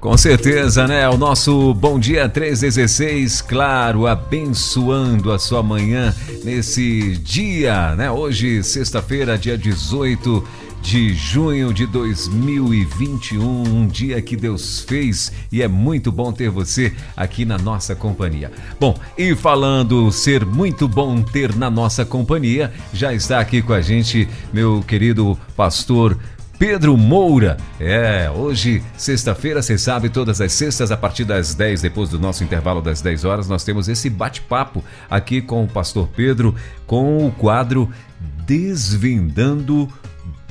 [0.00, 1.08] Com certeza, né?
[1.08, 8.08] O nosso Bom Dia 316, claro, abençoando a sua manhã nesse dia, né?
[8.08, 10.46] Hoje, sexta-feira, dia 18
[10.80, 16.92] de junho de 2021, um dia que Deus fez e é muito bom ter você
[17.16, 18.52] aqui na nossa companhia.
[18.78, 23.80] Bom, e falando ser muito bom ter na nossa companhia, já está aqui com a
[23.80, 26.16] gente meu querido pastor
[26.58, 27.56] Pedro Moura.
[27.78, 32.42] É, hoje, sexta-feira, você sabe, todas as sextas, a partir das 10, depois do nosso
[32.42, 37.30] intervalo das 10 horas, nós temos esse bate-papo aqui com o pastor Pedro, com o
[37.30, 37.88] quadro
[38.44, 39.88] Desvendando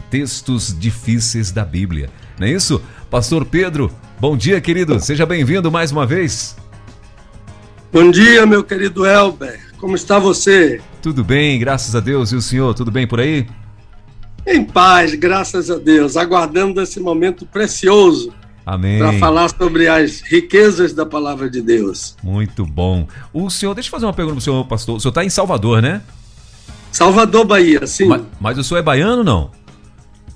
[0.10, 2.10] Textos Difíceis da Bíblia.
[2.40, 2.82] Não é isso?
[3.10, 5.00] Pastor Pedro, bom dia, querido.
[5.02, 6.56] Seja bem-vindo mais uma vez.
[7.92, 9.60] Bom dia, meu querido Elber.
[9.78, 10.80] Como está você?
[11.02, 12.32] Tudo bem, graças a Deus.
[12.32, 13.46] E o senhor, tudo bem por aí?
[14.48, 18.34] Em paz, graças a Deus, aguardando esse momento precioso
[18.66, 18.98] Amém.
[18.98, 22.16] para falar sobre as riquezas da palavra de Deus.
[22.24, 23.06] Muito bom.
[23.34, 24.96] O senhor, deixa eu fazer uma pergunta para o senhor, pastor.
[24.96, 26.02] O senhor está em Salvador, né?
[26.94, 28.08] Salvador, Bahia, sim.
[28.08, 29.52] Mas, mas o senhor é baiano não?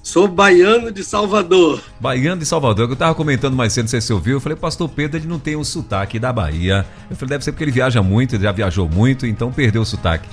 [0.04, 1.82] Sou baiano de Salvador.
[1.98, 2.90] Baiano de Salvador.
[2.90, 4.34] Eu estava comentando mais cedo, não sei se você ouviu.
[4.34, 6.86] Eu falei, pastor Pedro, ele não tem um sotaque da Bahia.
[7.10, 9.86] Eu falei, deve ser porque ele viaja muito, ele já viajou muito, então perdeu o
[9.86, 10.28] sotaque.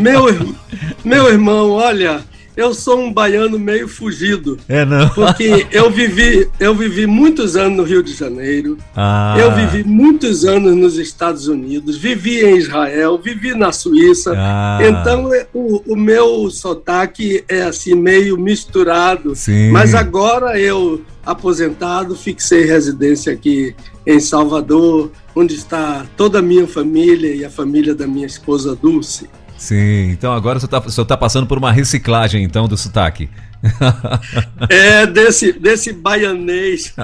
[0.00, 0.26] Meu,
[1.04, 2.24] meu irmão, olha,
[2.56, 4.58] eu sou um baiano meio fugido.
[4.68, 5.08] É, não.
[5.08, 8.78] Porque eu vivi, eu vivi muitos anos no Rio de Janeiro.
[8.94, 9.36] Ah.
[9.38, 11.96] Eu vivi muitos anos nos Estados Unidos.
[11.96, 14.32] Vivi em Israel, vivi na Suíça.
[14.36, 14.78] Ah.
[14.82, 19.34] Então, o, o meu sotaque é assim, meio misturado.
[19.34, 19.70] Sim.
[19.70, 23.74] Mas agora eu, aposentado, fixei residência aqui
[24.06, 29.28] em Salvador, onde está toda a minha família e a família da minha esposa Dulce.
[29.64, 33.30] Sim, então agora o senhor está passando por uma reciclagem então do sotaque.
[34.68, 36.94] É, desse, desse baianês.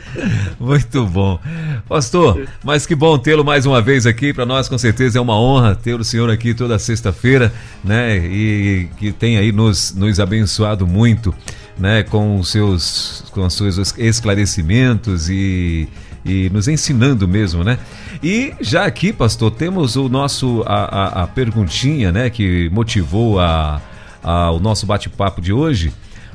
[0.60, 1.40] Muito bom.
[1.88, 4.32] Pastor, mas que bom tê-lo mais uma vez aqui.
[4.32, 7.50] Para nós, com certeza, é uma honra ter o senhor aqui toda sexta-feira,
[7.82, 8.18] né?
[8.18, 11.34] E que tem aí nos, nos abençoado muito,
[11.78, 12.02] né?
[12.02, 15.88] Com os seus, com os seus esclarecimentos e
[16.24, 17.78] e nos ensinando mesmo, né?
[18.22, 23.80] E já aqui, pastor, temos o nosso a, a, a perguntinha, né, que motivou a,
[24.22, 25.92] a o nosso bate-papo de hoje.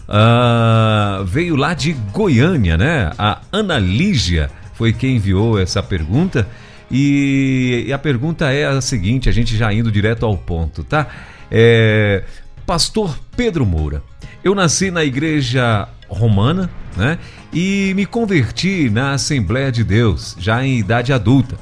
[0.07, 3.11] Uh, veio lá de Goiânia, né?
[3.17, 6.47] A Ana Lígia foi quem enviou essa pergunta.
[6.89, 11.07] E, e, a pergunta é a seguinte: a gente já indo direto ao ponto, tá?
[11.51, 12.23] É,
[12.65, 14.01] Pastor Pedro Moura,
[14.43, 17.17] eu nasci na igreja romana, né?
[17.53, 21.57] E me converti na Assembleia de Deus, já em idade adulta.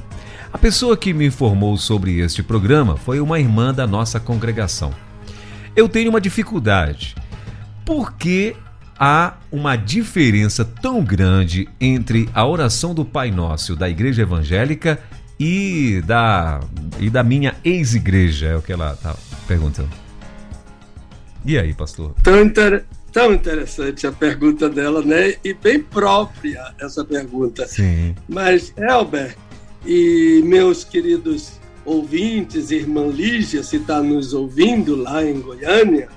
[0.52, 4.92] A pessoa que me informou sobre este programa foi uma irmã da nossa congregação.
[5.74, 7.14] Eu tenho uma dificuldade.
[7.84, 8.56] Por que
[8.98, 14.98] há uma diferença tão grande entre a oração do Pai Nosso da Igreja Evangélica
[15.38, 16.60] e da,
[16.98, 18.46] e da minha ex-igreja?
[18.46, 19.14] É o que ela está
[19.46, 19.90] perguntando.
[21.44, 22.14] E aí, pastor?
[22.42, 22.84] Inter...
[23.16, 25.36] Tão interessante a pergunta dela, né?
[25.42, 27.66] E bem própria essa pergunta.
[27.66, 28.14] Sim.
[28.28, 29.34] Mas, Elber
[29.86, 36.10] e meus queridos ouvintes, irmã Lígia, se está nos ouvindo lá em Goiânia,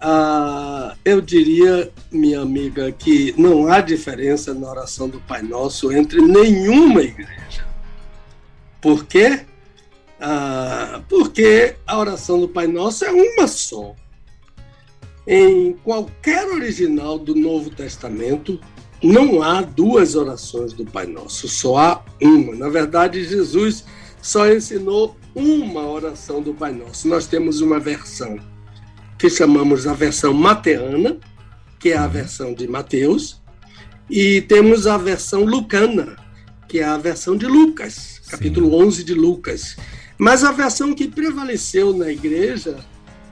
[0.00, 6.20] ah, eu diria, minha amiga, que não há diferença na oração do Pai Nosso entre
[6.20, 7.64] nenhuma igreja.
[8.80, 9.42] Por quê?
[10.20, 13.94] Ah, porque a oração do Pai Nosso é uma só.
[15.30, 18.58] Em qualquer original do Novo Testamento,
[19.02, 22.54] não há duas orações do Pai Nosso, só há uma.
[22.54, 23.84] Na verdade, Jesus
[24.22, 27.06] só ensinou uma oração do Pai Nosso.
[27.06, 28.38] Nós temos uma versão
[29.18, 31.18] que chamamos a versão mateana,
[31.78, 33.38] que é a versão de Mateus,
[34.08, 36.16] e temos a versão lucana,
[36.66, 39.76] que é a versão de Lucas, capítulo 11 de Lucas.
[40.16, 42.78] Mas a versão que prevaleceu na igreja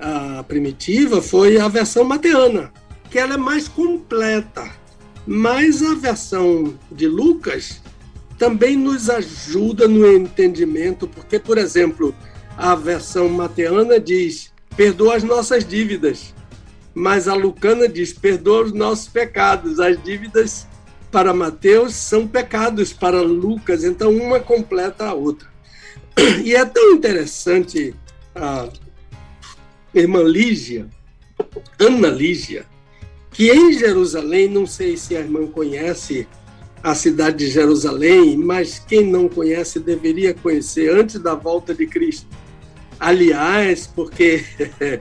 [0.00, 2.72] a primitiva foi a versão mateana,
[3.10, 4.70] que ela é mais completa.
[5.26, 7.82] Mas a versão de Lucas
[8.38, 12.14] também nos ajuda no entendimento, porque, por exemplo,
[12.56, 16.34] a versão mateana diz: perdoa as nossas dívidas,
[16.94, 19.80] mas a lucana diz: perdoa os nossos pecados.
[19.80, 20.66] As dívidas
[21.10, 25.48] para Mateus são pecados para Lucas, então uma completa a outra.
[26.44, 27.94] E é tão interessante
[28.34, 28.68] a
[30.02, 30.88] irmã Lígia,
[31.78, 32.66] Ana Lígia,
[33.30, 36.26] que em Jerusalém, não sei se a irmã conhece
[36.82, 42.26] a cidade de Jerusalém, mas quem não conhece deveria conhecer antes da volta de Cristo.
[42.98, 44.44] Aliás, porque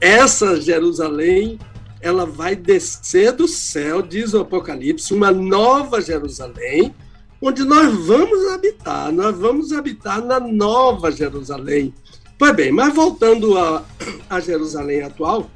[0.00, 1.58] essa Jerusalém
[2.00, 6.94] ela vai descer do céu, diz o Apocalipse, uma nova Jerusalém,
[7.40, 11.94] onde nós vamos habitar, nós vamos habitar na nova Jerusalém.
[12.38, 13.84] Pois bem, mas voltando a,
[14.28, 15.50] a Jerusalém atual,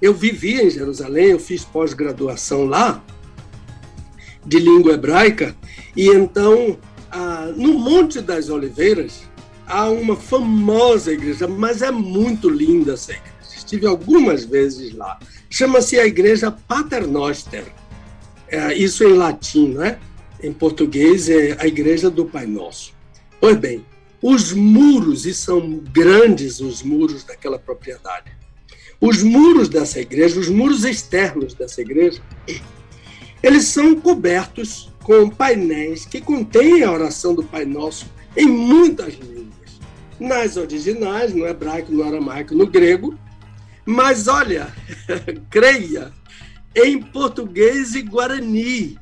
[0.00, 3.02] eu vivi em Jerusalém, eu fiz pós-graduação lá,
[4.44, 5.54] de língua hebraica,
[5.96, 6.78] e então,
[7.10, 9.22] ah, no Monte das Oliveiras,
[9.66, 13.32] há uma famosa igreja, mas é muito linda essa igreja
[13.72, 15.18] estive algumas vezes lá.
[15.48, 17.64] Chama-se a Igreja Paternoster.
[18.48, 19.98] É, isso em latim, né?
[20.42, 22.92] Em português é a Igreja do Pai Nosso.
[23.40, 23.84] Pois bem,
[24.22, 28.30] os muros, e são grandes os muros daquela propriedade,
[29.00, 32.22] os muros dessa igreja, os muros externos dessa igreja,
[33.42, 39.52] eles são cobertos com painéis que contêm a oração do Pai Nosso em muitas línguas.
[40.20, 43.18] Nas originais, no hebraico, no aramaico, no grego,
[43.84, 44.72] mas olha,
[45.50, 46.12] creia,
[46.76, 48.96] em português e guarani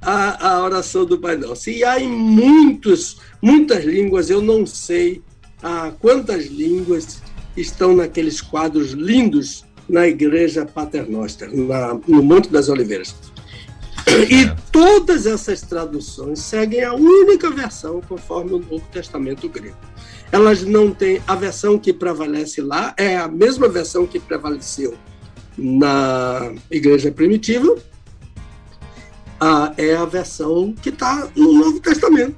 [0.00, 1.70] a, a oração do Pai Nosso.
[1.70, 5.22] E há em muitos, muitas línguas, eu não sei
[5.62, 7.22] ah, quantas línguas
[7.56, 13.14] estão naqueles quadros lindos na igreja paternoster, na, no Monte das Oliveiras.
[14.30, 14.56] E é.
[14.72, 19.76] todas essas traduções seguem a única versão conforme o Novo Testamento grego
[20.30, 21.20] elas não têm.
[21.26, 24.96] A versão que prevalece lá é a mesma versão que prevaleceu
[25.56, 27.76] na igreja primitiva,
[29.76, 32.36] é a versão que está no Novo Testamento.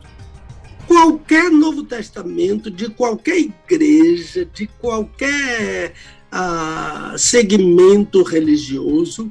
[0.90, 5.92] Qualquer Novo Testamento, de qualquer igreja, de qualquer
[6.32, 9.30] ah, segmento religioso,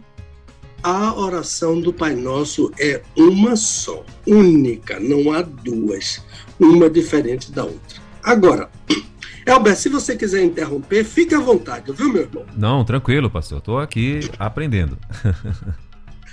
[0.82, 6.24] a oração do Pai Nosso é uma só, única, não há duas,
[6.58, 8.02] uma diferente da outra.
[8.24, 8.70] Agora,
[9.46, 12.46] Elber, se você quiser interromper, fique à vontade, viu, meu irmão?
[12.56, 13.58] Não, tranquilo, pastor.
[13.58, 14.98] Estou aqui aprendendo.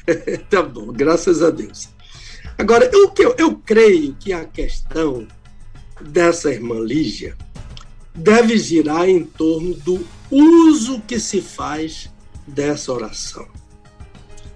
[0.49, 1.89] tá bom, graças a Deus.
[2.59, 5.27] Agora, eu, eu, eu creio que a questão
[6.01, 7.37] dessa irmã Lígia
[8.15, 12.11] deve girar em torno do uso que se faz
[12.47, 13.47] dessa oração.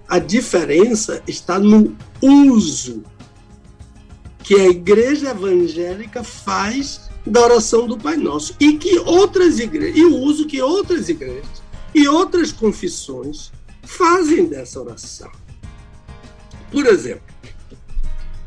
[0.07, 3.03] A diferença está no uso
[4.43, 10.03] que a igreja evangélica faz da oração do Pai Nosso e que outras igrejas, e
[10.03, 11.61] o uso que outras igrejas
[11.93, 13.51] e outras confissões
[13.83, 15.31] fazem dessa oração.
[16.71, 17.30] Por exemplo,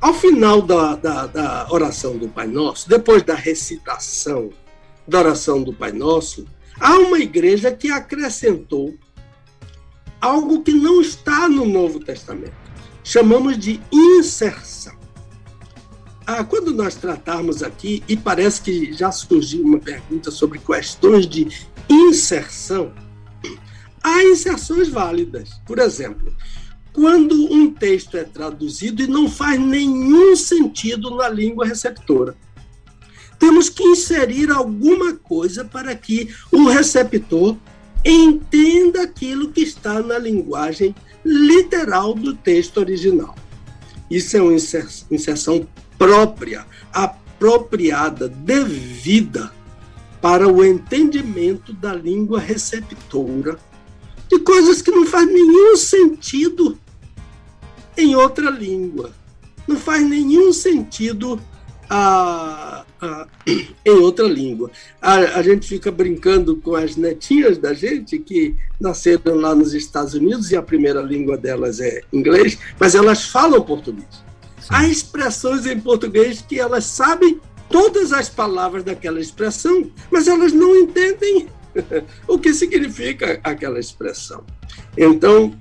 [0.04, 4.50] ao final da, da, da oração do Pai Nosso, depois da recitação
[5.08, 6.44] da oração do Pai Nosso,
[6.78, 8.94] há uma igreja que acrescentou
[10.20, 12.52] algo que não está no Novo Testamento.
[13.02, 14.94] Chamamos de inserção.
[16.26, 21.48] Ah, quando nós tratarmos aqui, e parece que já surgiu uma pergunta sobre questões de
[21.88, 22.92] inserção,
[24.02, 25.62] há inserções válidas.
[25.66, 26.30] Por exemplo,
[26.94, 32.36] quando um texto é traduzido e não faz nenhum sentido na língua receptora.
[33.36, 37.56] Temos que inserir alguma coisa para que o receptor
[38.04, 43.34] entenda aquilo que está na linguagem literal do texto original.
[44.08, 45.66] Isso é uma inserção
[45.98, 49.52] própria, apropriada, devida
[50.20, 53.58] para o entendimento da língua receptora
[54.28, 56.78] de coisas que não faz nenhum sentido
[57.96, 59.10] em outra língua.
[59.66, 61.40] Não faz nenhum sentido
[61.88, 63.26] a, a,
[63.84, 64.70] em outra língua.
[65.00, 70.14] A, a, gente fica brincando com as netinhas da gente que nasceram lá nos Estados
[70.14, 74.24] Unidos e a primeira língua delas é inglês, mas elas falam português.
[74.68, 80.76] Há expressões em português que elas sabem todas as palavras daquela expressão, mas elas não
[80.76, 81.48] entendem
[82.26, 84.44] o que significa aquela expressão.
[84.96, 85.58] Então,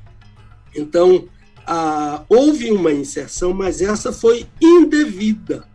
[0.75, 1.27] então
[1.65, 5.65] ah, houve uma inserção, mas essa foi indevida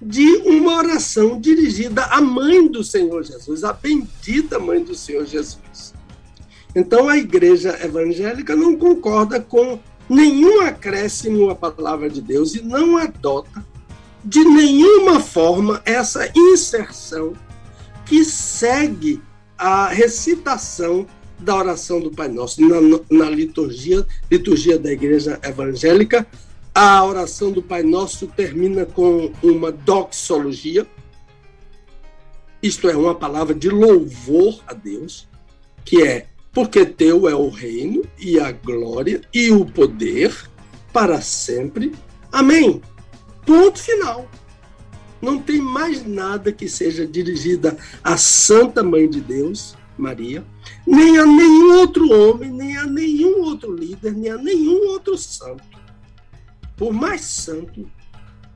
[0.00, 5.94] de uma oração dirigida à mãe do Senhor Jesus, a bendita mãe do Senhor Jesus.
[6.74, 9.78] Então a igreja evangélica não concorda com
[10.08, 13.64] nenhum acréscimo à palavra de Deus e não adota
[14.22, 17.32] de nenhuma forma essa inserção
[18.04, 19.22] que segue
[19.56, 21.06] a recitação
[21.38, 22.60] da oração do Pai Nosso.
[22.60, 22.76] Na,
[23.10, 26.26] na liturgia, liturgia da Igreja Evangélica,
[26.74, 30.86] a oração do Pai Nosso termina com uma doxologia,
[32.62, 35.28] isto é, uma palavra de louvor a Deus,
[35.84, 40.34] que é porque teu é o reino e a glória e o poder
[40.92, 41.94] para sempre.
[42.32, 42.80] Amém.
[43.44, 44.28] Ponto final.
[45.20, 50.44] Não tem mais nada que seja dirigida à Santa Mãe de Deus, Maria,
[50.86, 55.64] nem a nenhum outro homem, nem a nenhum outro líder, nem a nenhum outro santo,
[56.76, 57.90] por mais santo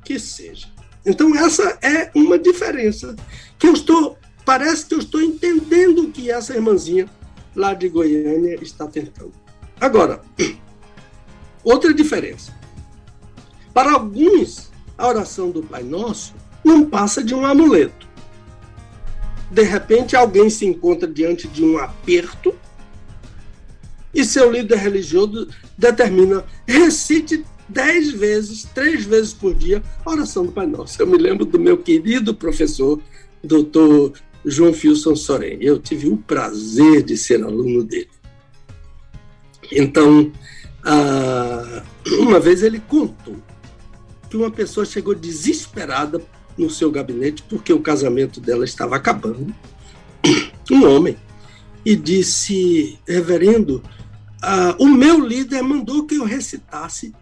[0.04, 0.68] que seja.
[1.04, 3.16] Então essa é uma diferença
[3.58, 7.08] que eu estou, parece que eu estou entendendo o que essa irmãzinha
[7.54, 9.32] lá de Goiânia está tentando.
[9.80, 10.20] Agora,
[11.64, 12.58] outra diferença.
[13.72, 18.09] Para alguns, a oração do Pai Nosso não passa de um amuleto.
[19.50, 22.54] De repente, alguém se encontra diante de um aperto
[24.14, 30.52] e seu líder religioso determina recite dez vezes, três vezes por dia, a oração do
[30.52, 31.00] Pai Nosso.
[31.00, 33.00] Eu me lembro do meu querido professor,
[33.42, 34.12] doutor
[34.44, 35.58] João Filson Soren.
[35.60, 38.10] Eu tive o prazer de ser aluno dele.
[39.72, 40.32] Então,
[40.84, 41.82] ah,
[42.18, 43.36] uma vez ele contou
[44.28, 46.20] que uma pessoa chegou desesperada
[46.60, 49.54] no seu gabinete porque o casamento dela estava acabando,
[50.70, 51.16] um homem,
[51.84, 53.82] e disse: Reverendo,
[54.42, 57.14] ah, o meu líder mandou que eu recitasse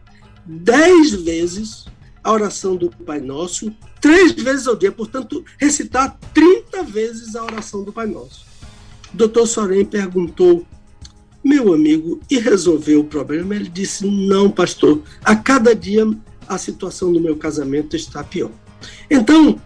[0.44, 1.86] dez vezes
[2.22, 7.82] a oração do Pai Nosso três vezes ao dia, portanto, recitar 30 vezes a oração
[7.82, 8.46] do Pai Nosso.
[9.12, 10.66] Doutor Soren perguntou,
[11.42, 13.54] meu amigo, e resolveu o problema?
[13.54, 16.06] Ele disse, não, pastor, a cada dia
[16.46, 18.50] a situação do meu casamento está pior.
[19.10, 19.60] Então,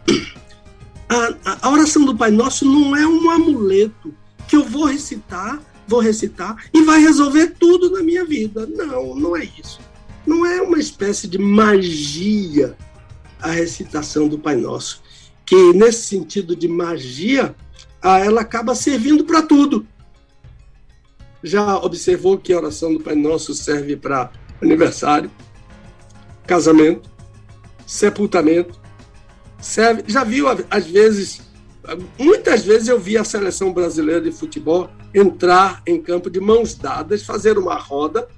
[1.08, 4.14] a, a oração do Pai Nosso não é um amuleto
[4.48, 8.66] que eu vou recitar, vou recitar e vai resolver tudo na minha vida.
[8.66, 9.80] Não, não é isso.
[10.26, 12.76] Não é uma espécie de magia
[13.40, 15.02] a recitação do Pai Nosso,
[15.44, 17.54] que nesse sentido de magia,
[18.00, 19.86] ela acaba servindo para tudo.
[21.42, 24.30] Já observou que a oração do Pai Nosso serve para
[24.62, 25.28] aniversário,
[26.46, 27.10] casamento,
[27.84, 28.80] sepultamento,
[29.62, 30.04] serve.
[30.06, 31.40] Já viu às vezes,
[32.18, 37.22] muitas vezes eu vi a seleção brasileira de futebol entrar em campo de mãos dadas,
[37.22, 38.28] fazer uma roda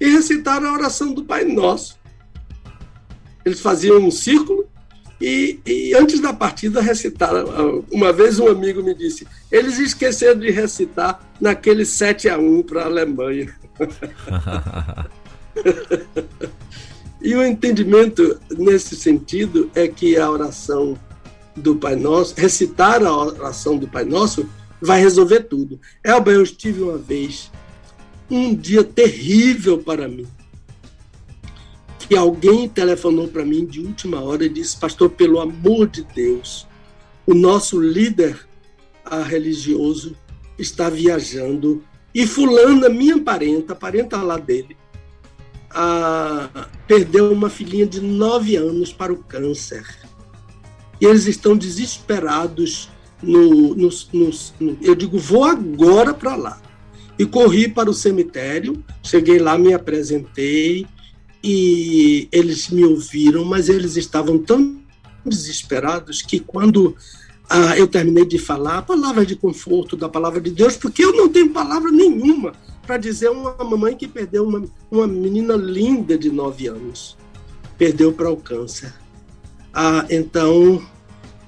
[0.00, 1.98] e recitar a oração do Pai Nosso.
[3.44, 4.68] Eles faziam um círculo
[5.20, 7.84] e, e, antes da partida recitaram.
[7.90, 12.82] Uma vez um amigo me disse: eles esqueceram de recitar naquele 7 a 1 para
[12.82, 13.52] a Alemanha.
[17.20, 20.98] e o entendimento nesse sentido é que a oração
[21.56, 24.48] do Pai Nosso, recitar a oração do Pai Nosso,
[24.80, 25.80] vai resolver tudo.
[26.04, 27.50] Elba, eu estive uma vez
[28.30, 30.26] um dia terrível para mim.
[31.98, 36.66] Que alguém telefonou para mim de última hora e disse: Pastor, pelo amor de Deus,
[37.26, 38.46] o nosso líder
[39.26, 40.16] religioso
[40.58, 41.82] está viajando
[42.14, 44.76] e Fulana, minha parenta, parenta lá dele,
[45.70, 49.84] a, perdeu uma filhinha de nove anos para o câncer.
[51.00, 52.90] E eles estão desesperados
[53.22, 56.60] no, no, no, no eu digo, vou agora para lá
[57.18, 58.82] e corri para o cemitério.
[59.02, 60.86] Cheguei lá, me apresentei
[61.42, 64.78] e eles me ouviram, mas eles estavam tão
[65.24, 66.96] desesperados que quando
[67.48, 71.12] ah, eu terminei de falar a palavra de conforto da palavra de Deus, porque eu
[71.14, 72.52] não tenho palavra nenhuma
[72.86, 77.16] para dizer uma mamãe que perdeu uma, uma menina linda de nove anos,
[77.76, 78.92] perdeu para o câncer.
[79.72, 80.82] Ah, então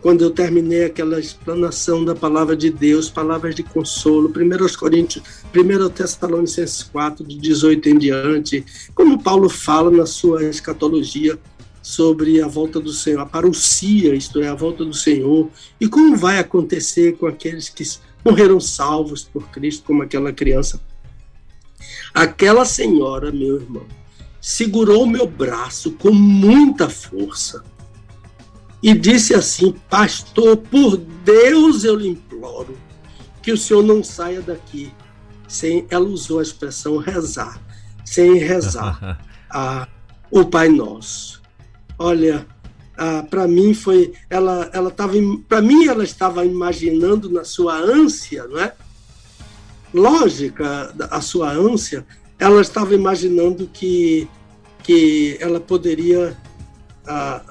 [0.03, 5.23] quando eu terminei aquela explanação da palavra de Deus, palavras de consolo, 1 Coríntios,
[5.55, 8.65] 1 Tessalonicenses 4, de 18 em diante,
[8.95, 11.39] como Paulo fala na sua escatologia
[11.83, 15.49] sobre a volta do Senhor, a parousia, isto é, a volta do Senhor,
[15.81, 17.85] e como vai acontecer com aqueles que
[18.25, 20.81] morreram salvos por Cristo, como aquela criança.
[22.13, 23.87] Aquela senhora, meu irmão,
[24.41, 27.63] segurou meu braço com muita força
[28.83, 32.77] e disse assim: Pastor, por Deus eu lhe imploro
[33.43, 34.93] que o senhor não saia daqui
[35.47, 35.87] sem.
[35.91, 37.61] Ela usou a expressão rezar,
[38.05, 39.89] sem rezar a,
[40.31, 41.40] o Pai Nosso.
[42.03, 42.47] Olha,
[43.29, 44.13] para mim foi.
[44.31, 45.13] Ela ela estava.
[45.47, 48.73] Para mim, ela estava imaginando na sua ânsia, não é?
[49.93, 52.07] Lógica, a sua ânsia,
[52.39, 54.27] ela estava imaginando que,
[54.83, 56.37] que ela poderia
[57.07, 57.43] a,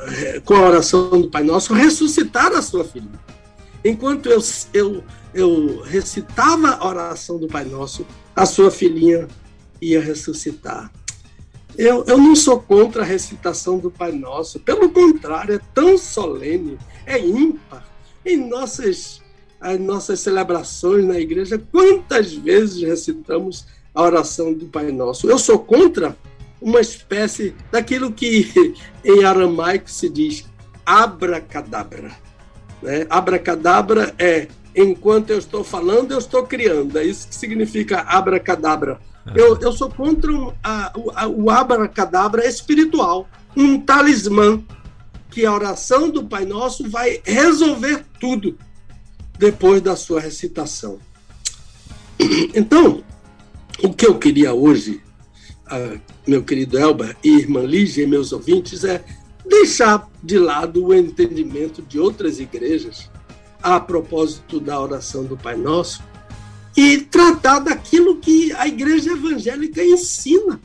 [0.45, 3.11] com a oração do Pai Nosso, ressuscitar a sua filha.
[3.83, 4.41] Enquanto eu,
[4.73, 5.03] eu
[5.33, 9.27] eu recitava a oração do Pai Nosso, a sua filhinha
[9.81, 10.91] ia ressuscitar.
[11.79, 16.77] Eu, eu não sou contra a recitação do Pai Nosso, pelo contrário, é tão solene,
[17.05, 17.87] é ímpar.
[18.25, 19.21] Em nossas,
[19.61, 25.29] as nossas celebrações na igreja, quantas vezes recitamos a oração do Pai Nosso?
[25.29, 26.17] Eu sou contra
[26.61, 30.43] uma espécie daquilo que em aramaico se diz
[30.85, 32.11] abracadabra.
[32.81, 33.07] Né?
[33.09, 36.97] Abracadabra é enquanto eu estou falando, eu estou criando.
[36.97, 38.99] É isso que significa abracadabra.
[39.35, 40.31] Eu, eu sou contra
[40.63, 44.61] a, a, o abracadabra espiritual, um talismã,
[45.29, 48.57] que a oração do Pai Nosso vai resolver tudo
[49.37, 50.99] depois da sua recitação.
[52.53, 53.03] Então,
[53.81, 55.01] o que eu queria hoje,
[55.71, 59.03] uh, meu querido Elba e irmã Lígia e meus ouvintes, é
[59.45, 63.09] deixar de lado o entendimento de outras igrejas
[63.61, 66.03] a propósito da oração do Pai Nosso
[66.81, 70.61] e tratar daquilo que a igreja evangélica ensina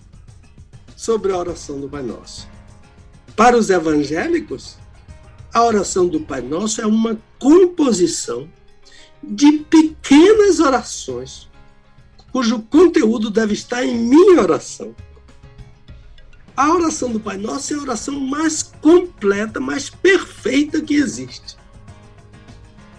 [0.96, 2.48] sobre a oração do Pai Nosso.
[3.34, 4.76] Para os evangélicos,
[5.52, 8.48] a oração do Pai Nosso é uma composição
[9.24, 11.48] de pequenas orações,
[12.30, 14.94] cujo conteúdo deve estar em minha oração.
[16.56, 21.56] A oração do Pai Nosso é a oração mais completa, mais perfeita que existe.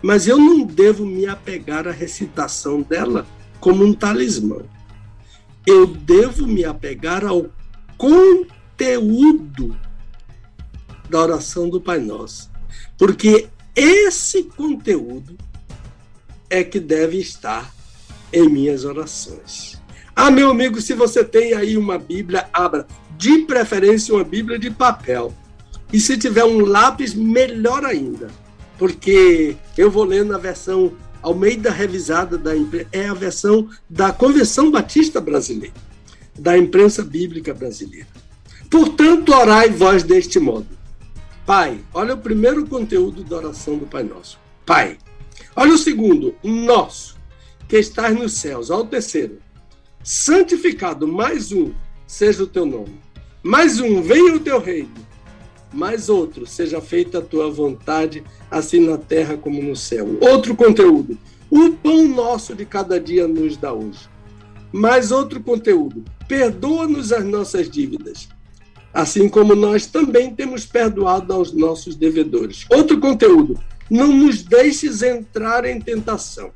[0.05, 3.25] Mas eu não devo me apegar à recitação dela
[3.59, 4.57] como um talismã.
[5.65, 7.47] Eu devo me apegar ao
[7.97, 9.75] conteúdo
[11.09, 12.51] da oração do Pai Nosso.
[12.99, 15.35] Porque esse conteúdo
[16.51, 17.73] é que deve estar
[18.31, 19.81] em minhas orações.
[20.15, 22.85] Ah, meu amigo, se você tem aí uma Bíblia, abra.
[23.17, 25.33] De preferência, uma Bíblia de papel.
[25.91, 28.44] E se tiver um lápis, melhor ainda
[28.77, 32.51] porque eu vou lendo a versão Almeida Revisada, da,
[32.91, 35.73] é a versão da Convenção Batista Brasileira,
[36.37, 38.07] da imprensa bíblica brasileira.
[38.69, 40.67] Portanto, orai vós deste modo.
[41.45, 44.39] Pai, olha o primeiro conteúdo da oração do Pai Nosso.
[44.65, 44.97] Pai.
[45.55, 47.15] Olha o segundo, nosso,
[47.67, 48.69] que estás nos céus.
[48.69, 49.39] Olha o terceiro.
[50.03, 51.71] Santificado, mais um,
[52.05, 52.99] seja o teu nome.
[53.41, 55.04] Mais um, venha o teu reino
[55.73, 60.17] mais outro, seja feita a tua vontade, assim na terra como no céu.
[60.21, 61.17] Outro conteúdo,
[61.49, 64.09] o pão nosso de cada dia nos dá hoje.
[64.71, 68.27] Mais outro conteúdo, perdoa-nos as nossas dívidas,
[68.93, 72.65] assim como nós também temos perdoado aos nossos devedores.
[72.69, 76.51] Outro conteúdo, não nos deixes entrar em tentação.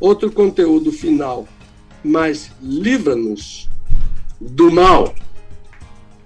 [0.00, 1.46] Outro conteúdo final,
[2.02, 3.68] mas livra-nos
[4.40, 5.14] do mal.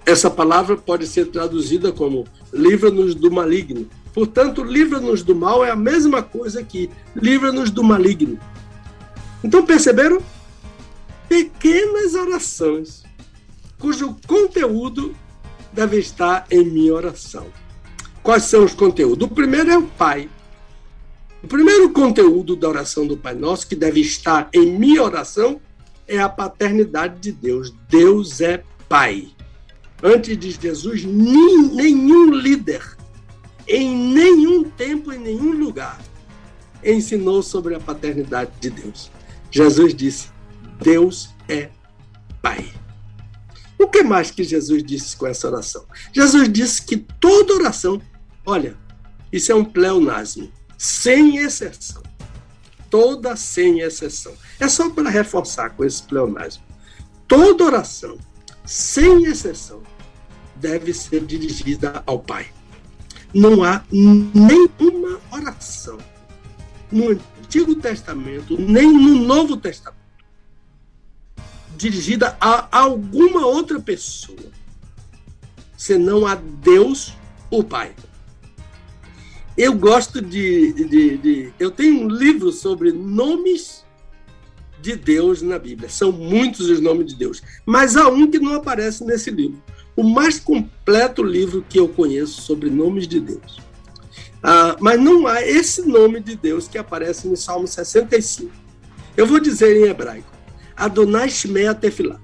[0.05, 3.89] Essa palavra pode ser traduzida como livra-nos do maligno.
[4.13, 8.39] Portanto, livra-nos do mal é a mesma coisa que livra-nos do maligno.
[9.43, 10.21] Então, perceberam?
[11.27, 13.03] Pequenas orações,
[13.79, 15.15] cujo conteúdo
[15.73, 17.47] deve estar em minha oração.
[18.21, 19.27] Quais são os conteúdos?
[19.27, 20.29] O primeiro é o Pai.
[21.43, 25.59] O primeiro conteúdo da oração do Pai Nosso, que deve estar em minha oração,
[26.07, 27.73] é a paternidade de Deus.
[27.89, 29.34] Deus é Pai
[30.01, 32.95] antes de Jesus, nenhum líder,
[33.67, 35.99] em nenhum tempo, em nenhum lugar,
[36.83, 39.11] ensinou sobre a paternidade de Deus.
[39.49, 40.29] Jesus disse:
[40.81, 41.69] Deus é
[42.41, 42.71] Pai.
[43.77, 45.85] O que mais que Jesus disse com essa oração?
[46.13, 48.01] Jesus disse que toda oração,
[48.45, 48.77] olha,
[49.31, 52.01] isso é um pleonasmo, sem exceção.
[52.89, 54.33] Toda sem exceção.
[54.59, 56.63] É só para reforçar com esse pleonasmo.
[57.27, 58.17] Toda oração,
[58.65, 59.81] sem exceção,
[60.55, 62.47] deve ser dirigida ao Pai.
[63.33, 65.97] Não há nenhuma oração
[66.91, 69.99] no Antigo Testamento, nem no Novo Testamento,
[71.77, 74.51] dirigida a alguma outra pessoa,
[75.77, 77.13] senão a Deus,
[77.51, 77.93] o Pai.
[79.57, 83.84] Eu gosto de, de, de, Eu tenho um livro sobre nomes
[84.85, 85.89] de Deus na Bíblia.
[85.89, 87.41] São muitos os nomes de Deus.
[87.65, 89.61] Mas há um que não aparece nesse livro
[89.95, 93.59] o mais completo livro que eu conheço sobre nomes de Deus.
[94.43, 98.51] Ah, mas não há esse nome de Deus que aparece no Salmo 65.
[99.17, 100.29] Eu vou dizer em hebraico:
[100.75, 102.19] Adonai Shmea Tefilá.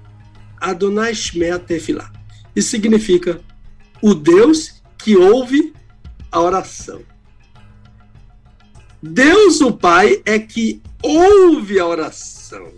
[0.60, 2.12] Adonai Shmea Tefilá.
[2.54, 3.40] Isso significa
[4.00, 5.72] o Deus que ouve
[6.30, 7.00] a oração.
[9.02, 12.68] Deus, o Pai, é que ouve a oração.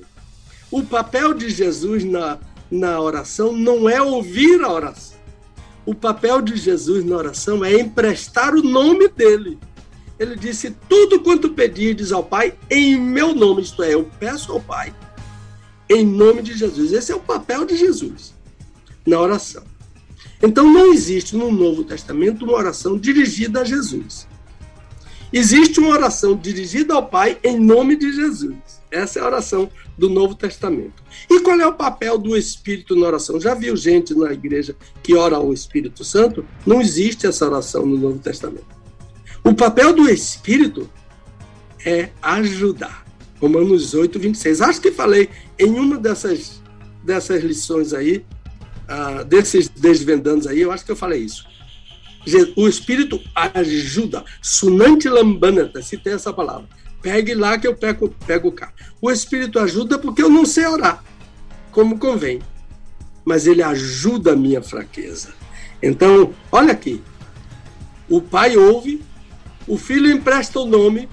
[0.70, 2.38] O papel de Jesus na
[2.70, 5.18] na oração não é ouvir a oração.
[5.86, 9.58] O papel de Jesus na oração é emprestar o nome dele,
[10.18, 14.60] ele disse: Tudo quanto pedirdes ao Pai em meu nome, isto é, eu peço ao
[14.60, 14.94] Pai
[15.88, 16.92] em nome de Jesus.
[16.92, 18.34] Esse é o papel de Jesus
[19.06, 19.62] na oração.
[20.42, 24.26] Então não existe no Novo Testamento uma oração dirigida a Jesus.
[25.36, 28.54] Existe uma oração dirigida ao Pai em nome de Jesus.
[28.88, 29.68] Essa é a oração
[29.98, 31.02] do Novo Testamento.
[31.28, 33.40] E qual é o papel do Espírito na oração?
[33.40, 36.46] Já viu gente na igreja que ora ao Espírito Santo?
[36.64, 38.68] Não existe essa oração no Novo Testamento.
[39.42, 40.88] O papel do Espírito
[41.84, 43.04] é ajudar.
[43.40, 44.60] Romanos 8, 26.
[44.60, 46.62] Acho que falei em uma dessas,
[47.02, 48.24] dessas lições aí,
[48.88, 51.44] uh, desses desvendandos aí, eu acho que eu falei isso.
[52.56, 54.24] O Espírito ajuda.
[54.40, 56.68] Sunante lambanata, se tem essa palavra.
[57.02, 58.72] Pegue lá que eu pego, pego cá.
[59.00, 61.04] O Espírito ajuda porque eu não sei orar,
[61.70, 62.40] como convém.
[63.24, 65.34] Mas ele ajuda a minha fraqueza.
[65.82, 67.02] Então, olha aqui.
[68.08, 69.02] O Pai ouve,
[69.66, 71.08] o Filho empresta o nome,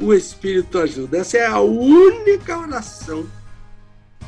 [0.00, 1.18] o Espírito ajuda.
[1.18, 3.26] Essa é a única oração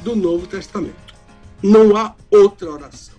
[0.03, 1.15] do Novo Testamento.
[1.63, 3.16] Não há outra oração.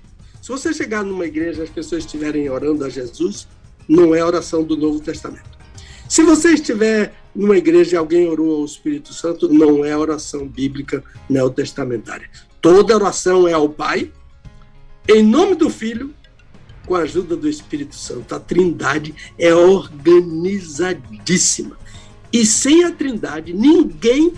[0.48, 3.50] Se você chegar numa igreja e as pessoas estiverem orando a Jesus,
[3.86, 5.58] não é oração do Novo Testamento.
[6.08, 11.04] Se você estiver numa igreja e alguém orou ao Espírito Santo, não é oração bíblica
[11.30, 12.30] neotestamentária.
[12.62, 14.10] Toda oração é ao Pai,
[15.10, 16.14] em nome do Filho,
[16.86, 18.34] com a ajuda do Espírito Santo.
[18.34, 21.78] A Trindade é organizadíssima.
[22.32, 24.32] E sem a Trindade, ninguém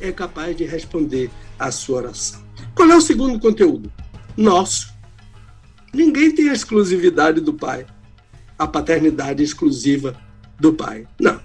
[0.00, 2.42] é capaz de responder à sua oração.
[2.74, 3.92] Qual é o segundo conteúdo?
[4.36, 4.95] Nosso.
[5.96, 7.86] Ninguém tem a exclusividade do Pai,
[8.58, 10.14] a paternidade exclusiva
[10.60, 11.08] do Pai.
[11.18, 11.40] Não.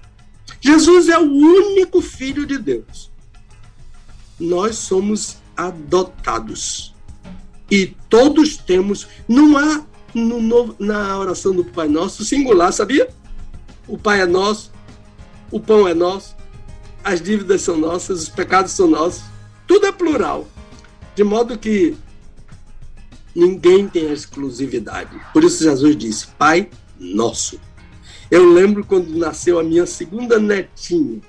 [0.60, 3.10] Jesus é o único filho de Deus.
[4.38, 6.94] Nós somos adotados.
[7.70, 13.08] E todos temos, não há no, no, na oração do Pai Nosso singular, sabia?
[13.88, 14.70] O Pai é nosso,
[15.50, 16.36] o pão é nosso,
[17.02, 19.24] as dívidas são nossas, os pecados são nossos.
[19.66, 20.46] Tudo é plural.
[21.16, 21.96] De modo que
[23.36, 25.20] ninguém tem exclusividade.
[25.34, 27.60] Por isso Jesus disse: Pai nosso.
[28.30, 31.20] Eu lembro quando nasceu a minha segunda netinha,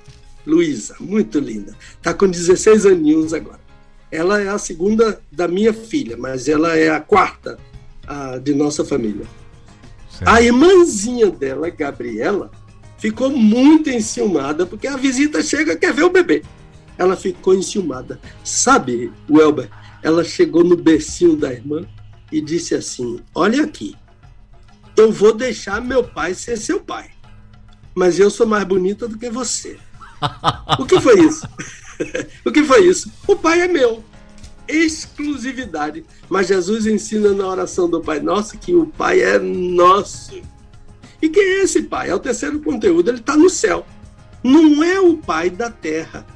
[0.47, 1.75] Luísa, muito linda.
[1.97, 3.61] Está com 16 aninhos agora.
[4.11, 7.59] Ela é a segunda da minha filha, mas ela é a quarta
[8.07, 9.27] a, de nossa família.
[10.11, 10.29] Certo.
[10.29, 12.51] A irmãzinha dela, Gabriela,
[12.99, 16.45] ficou muito enciumada, porque a visita chega quer ver o bebê.
[16.99, 18.21] Ela ficou enciumada.
[18.45, 19.69] Sabe, Welber,
[20.03, 21.87] ela chegou no bercinho da irmã
[22.31, 23.95] e disse assim: Olha aqui,
[24.97, 27.11] eu vou deixar meu pai ser seu pai,
[27.95, 29.79] mas eu sou mais bonita do que você.
[30.79, 31.47] o que foi isso?
[32.45, 33.13] o que foi isso?
[33.27, 34.05] O pai é meu.
[34.69, 36.05] Exclusividade.
[36.29, 40.41] Mas Jesus ensina na oração do Pai Nosso que o Pai é nosso.
[41.21, 42.09] E quem é esse Pai?
[42.09, 43.85] É o terceiro conteúdo, ele está no céu.
[44.43, 46.27] Não é o Pai da terra.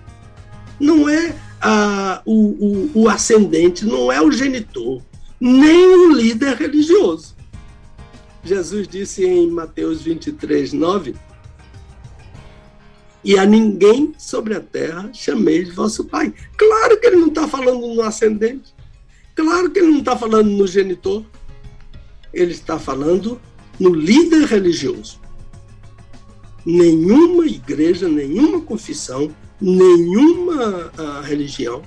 [0.79, 1.35] Não é
[2.25, 5.03] o, o, o ascendente, não é o genitor,
[5.41, 7.35] nem o líder religioso.
[8.45, 11.17] Jesus disse em Mateus 23, 9:
[13.25, 16.33] E a ninguém sobre a terra chameis vosso Pai.
[16.57, 18.75] Claro que ele não está falando no ascendente,
[19.35, 21.25] claro que ele não está falando no genitor,
[22.33, 23.41] ele está falando
[23.81, 25.21] no líder religioso.
[26.65, 31.83] Nenhuma igreja, nenhuma confissão nenhuma uh, religião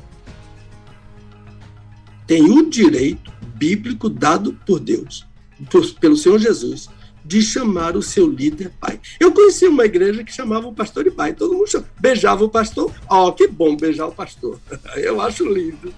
[2.25, 5.25] tem o direito bíblico dado por Deus,
[5.69, 6.89] por, pelo Senhor Jesus,
[7.25, 8.99] de chamar o seu líder pai.
[9.19, 11.33] Eu conheci uma igreja que chamava o pastor de pai.
[11.33, 12.91] Todo mundo chamava, beijava o pastor.
[13.07, 14.59] Ó, oh, que bom beijar o pastor.
[14.95, 15.93] Eu acho lindo.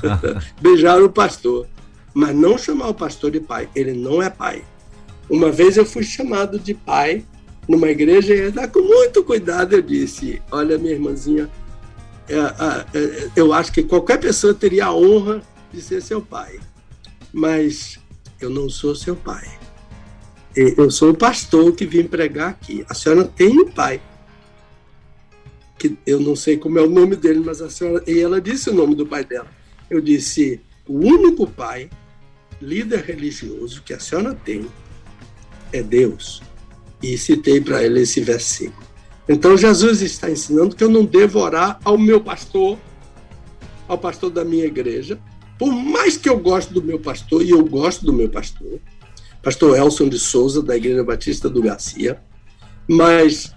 [0.60, 1.66] Beijar o pastor.
[2.14, 3.68] Mas não chamar o pastor de pai.
[3.74, 4.64] Ele não é pai.
[5.28, 7.24] Uma vez eu fui chamado de pai
[7.70, 9.74] numa igreja e dar com muito cuidado.
[9.74, 11.48] Eu disse: Olha, minha irmãzinha,
[12.28, 15.40] é, é, eu acho que qualquer pessoa teria a honra
[15.72, 16.58] de ser seu pai,
[17.32, 18.00] mas
[18.40, 19.46] eu não sou seu pai.
[20.56, 22.84] Eu sou o pastor que vim pregar aqui.
[22.88, 24.02] A senhora tem um pai,
[25.78, 28.02] que eu não sei como é o nome dele, mas a senhora.
[28.04, 29.46] E ela disse o nome do pai dela.
[29.88, 31.88] Eu disse: o único pai,
[32.60, 34.66] líder religioso que a senhora tem
[35.72, 36.42] é Deus
[37.02, 38.86] e citei para ele esse versículo.
[39.28, 42.78] Então Jesus está ensinando que eu não devo orar ao meu pastor,
[43.86, 45.18] ao pastor da minha igreja,
[45.58, 48.80] por mais que eu goste do meu pastor, e eu gosto do meu pastor,
[49.42, 52.20] pastor Elson de Souza, da Igreja Batista do Garcia,
[52.88, 53.54] mas,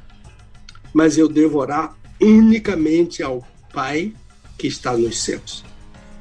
[0.93, 4.13] mas eu devo orar unicamente ao Pai
[4.57, 5.63] que está nos céus.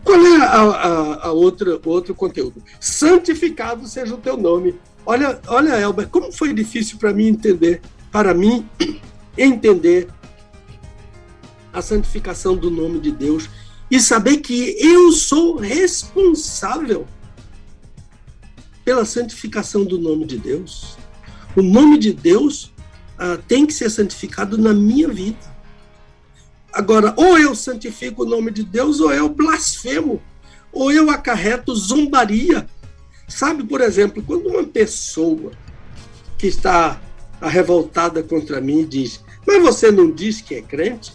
[0.05, 2.63] Qual é a, a, a outra, outro conteúdo?
[2.81, 4.75] Santificado seja o teu nome.
[5.05, 8.69] Olha, olha, Elber, como foi difícil para mim entender para mim
[9.37, 10.09] entender
[11.73, 13.49] a santificação do nome de Deus
[13.91, 17.07] e saber que eu sou responsável
[18.85, 20.97] pela santificação do nome de Deus.
[21.57, 22.73] O nome de Deus
[23.19, 25.53] uh, tem que ser santificado na minha vida.
[26.73, 30.23] Agora, ou eu santifico o nome de Deus, ou eu blasfemo,
[30.73, 32.67] ou eu acarreto zombaria.
[33.33, 35.53] Sabe, por exemplo, quando uma pessoa
[36.37, 37.01] que está
[37.40, 41.12] revoltada contra mim diz: Mas você não diz que é crente?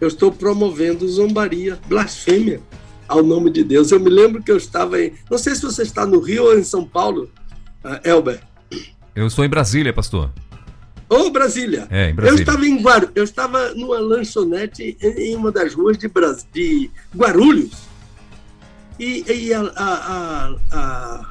[0.00, 2.60] Eu estou promovendo zombaria, blasfêmia
[3.08, 3.92] ao nome de Deus.
[3.92, 5.12] Eu me lembro que eu estava em.
[5.30, 7.30] Não sei se você está no Rio ou em São Paulo,
[7.84, 8.40] uh, Elber.
[9.14, 10.30] Eu estou em Brasília, pastor.
[11.08, 11.86] Ô, oh, Brasília.
[11.88, 12.40] É, em Brasília.
[12.40, 13.10] Eu estava em Guar...
[13.14, 16.44] eu estava numa lanchonete em uma das ruas de, Bras...
[16.52, 17.85] de Guarulhos.
[18.98, 21.26] E, e a, a, a,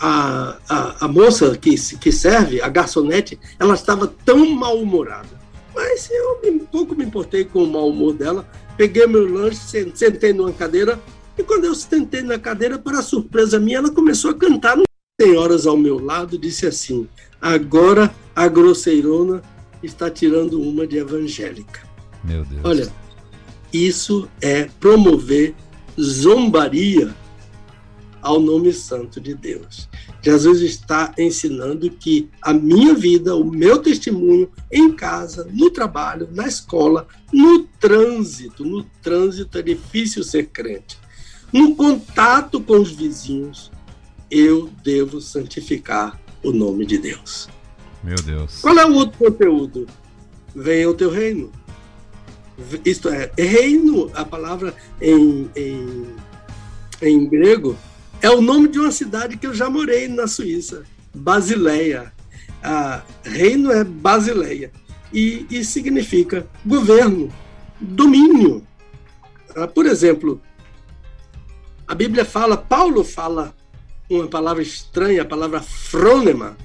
[0.00, 5.38] a, a, moça que, que serve, a garçonete, ela estava tão mal-humorada.
[5.74, 8.48] Mas eu um pouco me importei com o mau humor dela.
[8.76, 9.60] Peguei meu lanche,
[9.94, 10.98] sentei numa cadeira.
[11.36, 14.76] E quando eu sentei na cadeira, para surpresa minha, ela começou a cantar.
[15.20, 17.08] Senhoras ao meu lado disse assim:
[17.40, 19.42] Agora a grosseirona
[19.82, 21.80] está tirando uma de evangélica.
[22.24, 22.60] Meu Deus.
[22.64, 22.92] Olha,
[23.72, 25.54] isso é promover
[25.98, 27.14] zombaria
[28.20, 29.88] ao nome santo de Deus.
[30.20, 36.46] Jesus está ensinando que a minha vida, o meu testemunho em casa, no trabalho, na
[36.46, 40.98] escola, no trânsito, no trânsito é difícil ser crente.
[41.52, 43.70] No contato com os vizinhos,
[44.30, 47.48] eu devo santificar o nome de Deus.
[48.02, 48.60] Meu Deus.
[48.60, 49.86] Qual é o outro conteúdo?
[50.54, 51.50] Venha o teu reino.
[52.84, 56.06] Isto é, reino, a palavra em, em,
[57.00, 57.76] em grego,
[58.20, 60.82] é o nome de uma cidade que eu já morei na Suíça,
[61.14, 62.12] Basileia.
[62.62, 64.72] Ah, reino é Basileia.
[65.12, 67.32] E, e significa governo,
[67.80, 68.66] domínio.
[69.54, 70.40] Ah, por exemplo,
[71.86, 73.54] a Bíblia fala, Paulo fala
[74.10, 76.56] uma palavra estranha, a palavra frônema,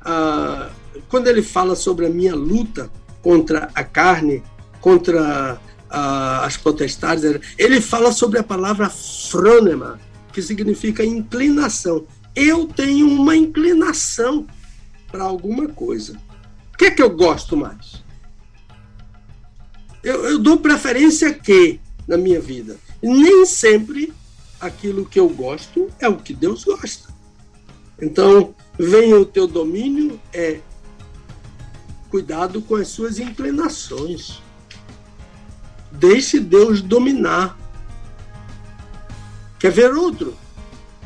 [0.00, 0.70] ah,
[1.08, 4.42] quando ele fala sobre a minha luta contra a carne,
[4.80, 5.60] contra
[5.90, 7.24] as potestades,
[7.56, 9.98] ele fala sobre a palavra frônema,
[10.32, 12.06] que significa inclinação.
[12.36, 14.46] Eu tenho uma inclinação
[15.10, 16.18] para alguma coisa.
[16.74, 18.04] O que é que eu gosto mais?
[20.02, 22.76] Eu, eu dou preferência a quê na minha vida?
[23.02, 24.12] Nem sempre
[24.60, 27.12] aquilo que eu gosto é o que Deus gosta.
[28.00, 30.60] Então, venha o teu domínio é
[32.10, 34.40] cuidado com as suas inclinações.
[35.98, 37.58] Deixe Deus dominar.
[39.58, 40.36] Quer ver outro?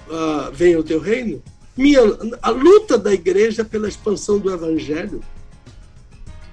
[0.07, 1.43] Uh, venha o teu reino.
[1.75, 2.01] Minha,
[2.43, 5.23] a luta da igreja pela expansão do evangelho.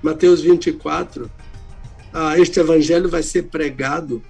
[0.02, 1.26] Mateus 24.
[1.26, 1.30] Uh,
[2.14, 4.24] ah, este evangelho vai ser pregado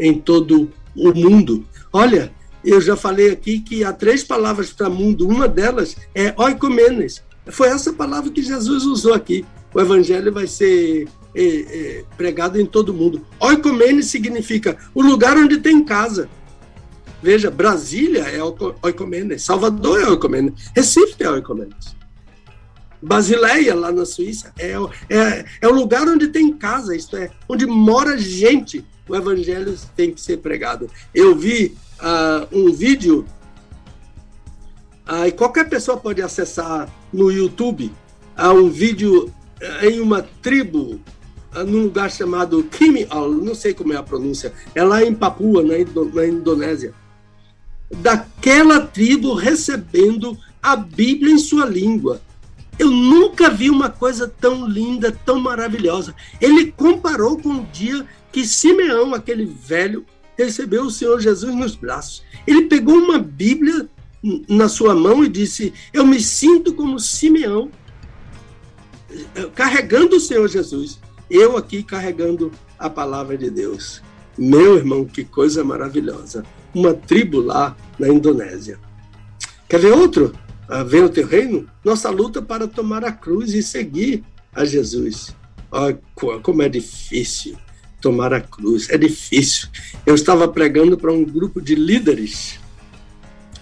[0.00, 1.66] em todo o mundo.
[1.92, 2.32] Olha,
[2.64, 7.22] eu já falei aqui que há três palavras para mundo, uma delas é oikomenes.
[7.48, 9.44] Foi essa palavra que Jesus usou aqui.
[9.74, 13.24] O evangelho vai ser é, é, pregado em todo mundo.
[13.40, 16.28] Oikomenes significa o lugar onde tem casa.
[17.22, 18.40] Veja, Brasília é
[18.82, 21.94] oikomenes, Salvador é oikomenes, Recife é oikomenes.
[23.00, 24.72] Basileia, lá na Suíça, é,
[25.08, 30.12] é, é o lugar onde tem casa, isto é, onde mora gente o evangelho tem
[30.12, 30.88] que ser pregado.
[31.14, 33.26] Eu vi uh, um vídeo,
[35.08, 37.92] uh, e qualquer pessoa pode acessar no YouTube,
[38.38, 41.00] uh, um vídeo uh, em uma tribo,
[41.66, 45.78] num lugar chamado Kimial, não sei como é a pronúncia, é lá em Papua, na,
[45.78, 46.94] Indo na Indonésia,
[47.90, 52.22] daquela tribo recebendo a Bíblia em sua língua.
[52.78, 56.14] Eu nunca vi uma coisa tão linda, tão maravilhosa.
[56.40, 62.22] Ele comparou com o dia que Simeão, aquele velho, recebeu o Senhor Jesus nos braços.
[62.46, 63.88] Ele pegou uma Bíblia
[64.48, 67.70] na sua mão e disse: Eu me sinto como Simeão,
[69.34, 70.98] eh, carregando o Senhor Jesus.
[71.32, 74.02] Eu aqui carregando a palavra de Deus.
[74.36, 76.44] Meu irmão, que coisa maravilhosa.
[76.74, 78.78] Uma tribo lá na Indonésia.
[79.66, 80.34] Quer ver outro?
[80.68, 81.66] Ah, Vem o teu reino?
[81.82, 84.22] Nossa luta para tomar a cruz e seguir
[84.54, 85.34] a Jesus.
[85.70, 85.98] Olha
[86.42, 87.56] como é difícil
[87.98, 88.90] tomar a cruz.
[88.90, 89.70] É difícil.
[90.04, 92.60] Eu estava pregando para um grupo de líderes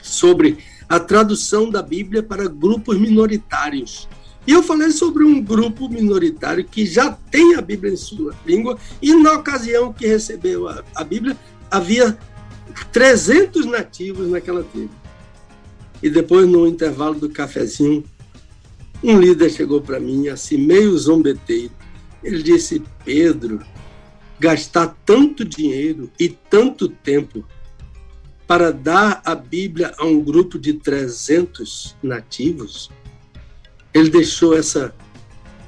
[0.02, 4.08] sobre a tradução da Bíblia para grupos minoritários.
[4.50, 8.76] E eu falei sobre um grupo minoritário que já tem a Bíblia em sua língua,
[9.00, 11.38] e na ocasião que recebeu a, a Bíblia,
[11.70, 12.18] havia
[12.90, 14.90] 300 nativos naquela tribo.
[16.02, 18.02] E depois, no intervalo do cafezinho,
[19.04, 21.70] um líder chegou para mim, assim, meio zombeteiro.
[22.20, 23.60] Ele disse: Pedro,
[24.40, 27.44] gastar tanto dinheiro e tanto tempo
[28.48, 32.90] para dar a Bíblia a um grupo de 300 nativos,
[33.92, 34.94] ele deixou essa,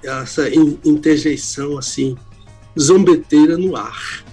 [0.03, 0.49] essa
[0.85, 2.17] interjeição assim,
[2.79, 4.25] zombeteira no ar.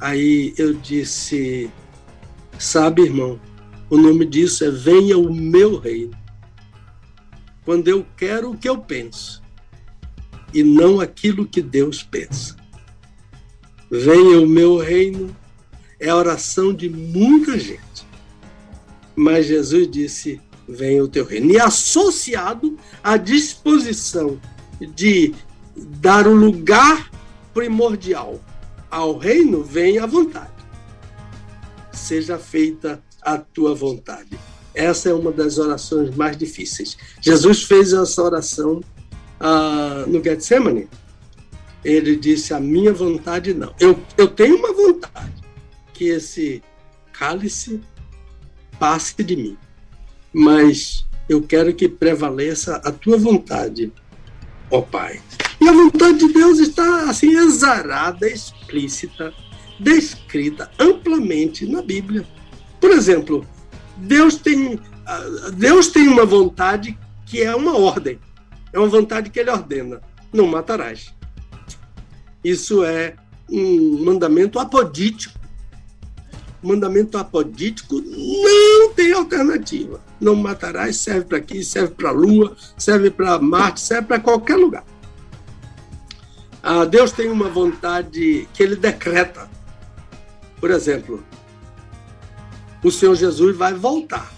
[0.00, 1.70] Aí eu disse:
[2.58, 3.40] Sabe, irmão,
[3.90, 6.16] o nome disso é Venha o meu reino
[7.64, 9.42] quando eu quero o que eu penso
[10.54, 12.56] e não aquilo que Deus pensa.
[13.90, 15.36] Venha o meu reino
[16.00, 18.06] é a oração de muita gente.
[19.14, 21.50] Mas Jesus disse: Venha o teu reino.
[21.50, 24.38] E associado à disposição
[24.94, 25.34] de
[25.76, 27.10] dar o lugar
[27.54, 28.40] primordial
[28.90, 30.52] ao reino, vem a vontade.
[31.92, 34.38] Seja feita a tua vontade.
[34.74, 36.96] Essa é uma das orações mais difíceis.
[37.20, 38.80] Jesus fez essa oração
[39.40, 40.88] ah, no Getsemane.
[41.84, 43.74] Ele disse: A minha vontade não.
[43.80, 45.42] Eu, eu tenho uma vontade,
[45.92, 46.62] que esse
[47.12, 47.80] cálice
[48.78, 49.58] passe de mim.
[50.32, 53.92] Mas eu quero que prevaleça a tua vontade,
[54.70, 55.20] ó Pai.
[55.60, 59.34] E a vontade de Deus está assim exarada, explícita,
[59.78, 62.26] descrita amplamente na Bíblia.
[62.80, 63.46] Por exemplo,
[63.96, 68.18] Deus tem, ah, Deus tem uma vontade que é uma ordem.
[68.72, 70.00] É uma vontade que ele ordena.
[70.32, 71.12] Não matarás.
[72.44, 73.16] Isso é
[73.50, 75.37] um mandamento apodítico.
[76.62, 80.00] Mandamento apodítico não tem alternativa.
[80.20, 84.56] Não matarás serve para aqui, serve para a Lua, serve para Marte, serve para qualquer
[84.56, 84.84] lugar.
[86.62, 89.48] Ah, Deus tem uma vontade que ele decreta.
[90.60, 91.22] Por exemplo,
[92.82, 94.32] o Senhor Jesus vai voltar.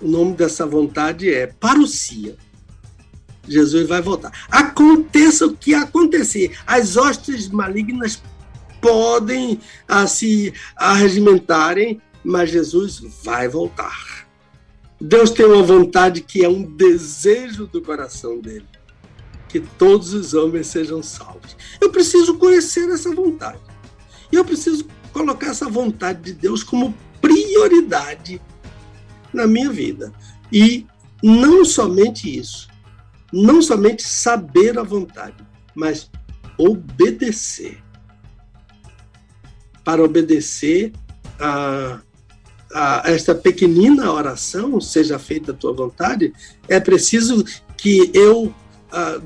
[0.00, 2.36] O nome dessa vontade é parousia.
[3.48, 4.32] Jesus vai voltar.
[4.50, 6.56] Aconteça o que acontecer.
[6.66, 8.22] As hostes malignas
[8.80, 14.26] podem a, se arregimentarem, mas Jesus vai voltar.
[15.00, 18.66] Deus tem uma vontade que é um desejo do coração dele.
[19.48, 21.56] Que todos os homens sejam salvos.
[21.80, 23.60] Eu preciso conhecer essa vontade.
[24.32, 28.40] E eu preciso colocar essa vontade de Deus como prioridade
[29.32, 30.12] na minha vida.
[30.50, 30.86] E
[31.22, 32.68] não somente isso,
[33.32, 35.36] não somente saber a vontade,
[35.74, 36.10] mas
[36.58, 37.82] obedecer.
[39.86, 40.92] Para obedecer
[41.38, 42.00] a,
[42.74, 46.32] a esta pequenina oração, seja feita a tua vontade,
[46.66, 47.44] é preciso
[47.76, 48.52] que eu,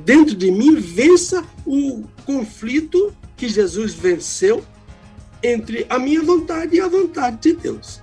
[0.04, 4.62] dentro de mim, vença o conflito que Jesus venceu
[5.42, 7.98] entre a minha vontade e a vontade de Deus.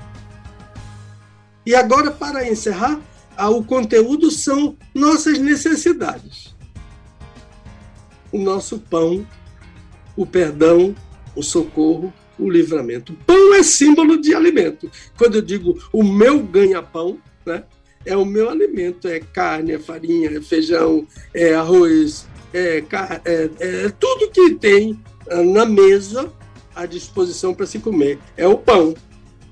[1.64, 3.00] E agora, para encerrar,
[3.38, 6.56] o conteúdo são nossas necessidades.
[8.32, 9.28] O nosso pão,
[10.16, 10.96] o perdão,
[11.36, 13.14] o socorro, o livramento.
[13.26, 14.90] Pão é símbolo de alimento.
[15.18, 17.64] Quando eu digo o meu ganha-pão, né,
[18.06, 22.84] é o meu alimento, é carne, é farinha, é feijão, é arroz, é,
[23.26, 26.32] é, é tudo que tem ah, na mesa
[26.76, 28.20] à disposição para se comer.
[28.36, 28.94] É o pão.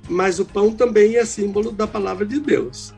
[0.07, 2.93] Mas o pão também é símbolo da palavra de Deus.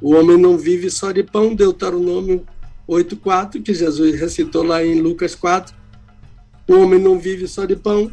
[0.00, 2.46] O homem não vive só de pão, Deuteronômio
[2.88, 5.74] 8,4, que Jesus recitou lá em Lucas 4.
[6.66, 8.10] O homem não vive só de pão,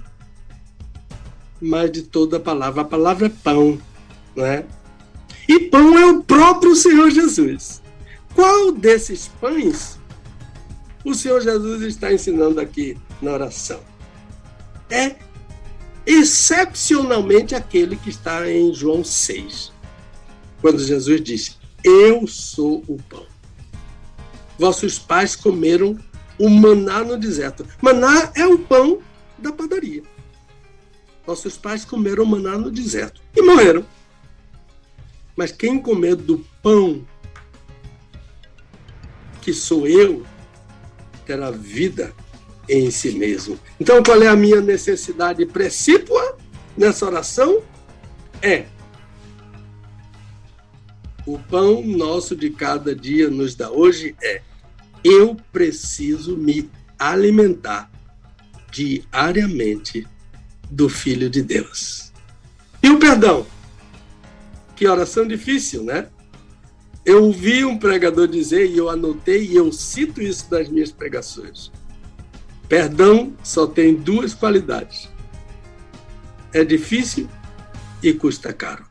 [1.59, 2.81] mas de toda a palavra.
[2.81, 3.79] A palavra é pão,
[4.35, 4.65] não é?
[5.47, 7.81] E pão é o próprio Senhor Jesus.
[8.33, 9.99] Qual desses pães
[11.03, 13.79] o Senhor Jesus está ensinando aqui na oração.
[14.89, 15.15] É
[16.05, 19.71] excepcionalmente aquele que está em João 6,
[20.59, 23.25] quando Jesus disse: Eu sou o pão.
[24.59, 25.97] Vossos pais comeram
[26.41, 27.67] o maná no deserto.
[27.79, 28.99] Maná é o pão
[29.37, 30.01] da padaria.
[31.23, 33.85] Vossos pais comeram maná no deserto e morreram.
[35.35, 37.05] Mas quem comer do pão
[39.39, 40.25] que sou eu,
[41.25, 42.11] terá vida
[42.67, 43.59] em si mesmo.
[43.79, 46.37] Então, qual é a minha necessidade precípua
[46.75, 47.61] nessa oração?
[48.41, 48.65] É
[51.25, 54.41] o pão nosso de cada dia nos dá hoje é
[55.03, 57.91] eu preciso me alimentar
[58.71, 60.07] diariamente
[60.69, 62.11] do Filho de Deus.
[62.81, 63.45] E o perdão?
[64.75, 66.07] Que oração difícil, né?
[67.05, 71.71] Eu ouvi um pregador dizer, e eu anotei, e eu cito isso das minhas pregações.
[72.69, 75.09] Perdão só tem duas qualidades:
[76.53, 77.27] é difícil
[78.01, 78.90] e custa caro.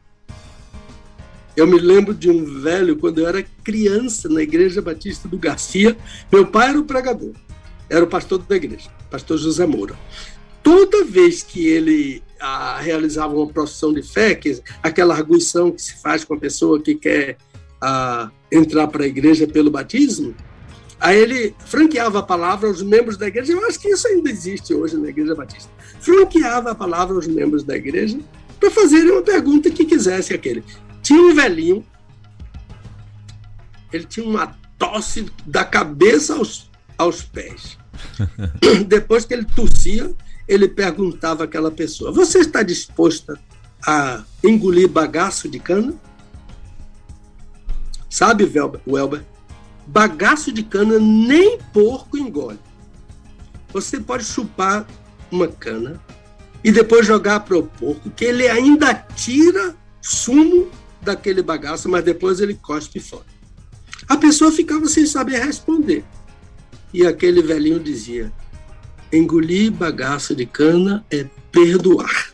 [1.60, 5.94] Eu me lembro de um velho, quando eu era criança, na Igreja Batista do Garcia.
[6.32, 7.34] Meu pai era o pregador,
[7.90, 9.94] era o pastor da igreja, pastor José Moura.
[10.62, 16.00] Toda vez que ele ah, realizava uma profissão de fé, que, aquela arguição que se
[16.00, 17.36] faz com a pessoa que quer
[17.78, 20.34] ah, entrar para a igreja pelo batismo,
[20.98, 23.52] aí ele franqueava a palavra aos membros da igreja.
[23.52, 25.70] Eu acho que isso ainda existe hoje na Igreja Batista.
[26.00, 28.18] Franqueava a palavra aos membros da igreja
[28.58, 30.64] para fazerem uma pergunta que quisesse aquele.
[31.02, 31.84] Tinha um velhinho,
[33.92, 37.78] ele tinha uma tosse da cabeça aos, aos pés.
[38.86, 40.14] Depois que ele tossia,
[40.48, 43.38] ele perguntava àquela pessoa: Você está disposta
[43.86, 45.94] a engolir bagaço de cana?
[48.08, 48.50] Sabe,
[48.86, 49.24] Welber?
[49.86, 52.58] Bagaço de cana nem porco engole.
[53.72, 54.86] Você pode chupar
[55.30, 56.00] uma cana
[56.62, 60.70] e depois jogar para o porco, que ele ainda tira sumo
[61.02, 63.26] daquele bagaço, mas depois ele cospe fora.
[64.08, 66.04] A pessoa ficava sem saber responder.
[66.92, 68.32] E aquele velhinho dizia:
[69.12, 72.32] engolir bagaço de cana é perdoar.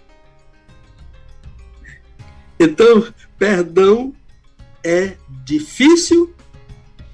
[2.58, 3.06] Então,
[3.38, 4.14] perdão
[4.82, 6.34] é difícil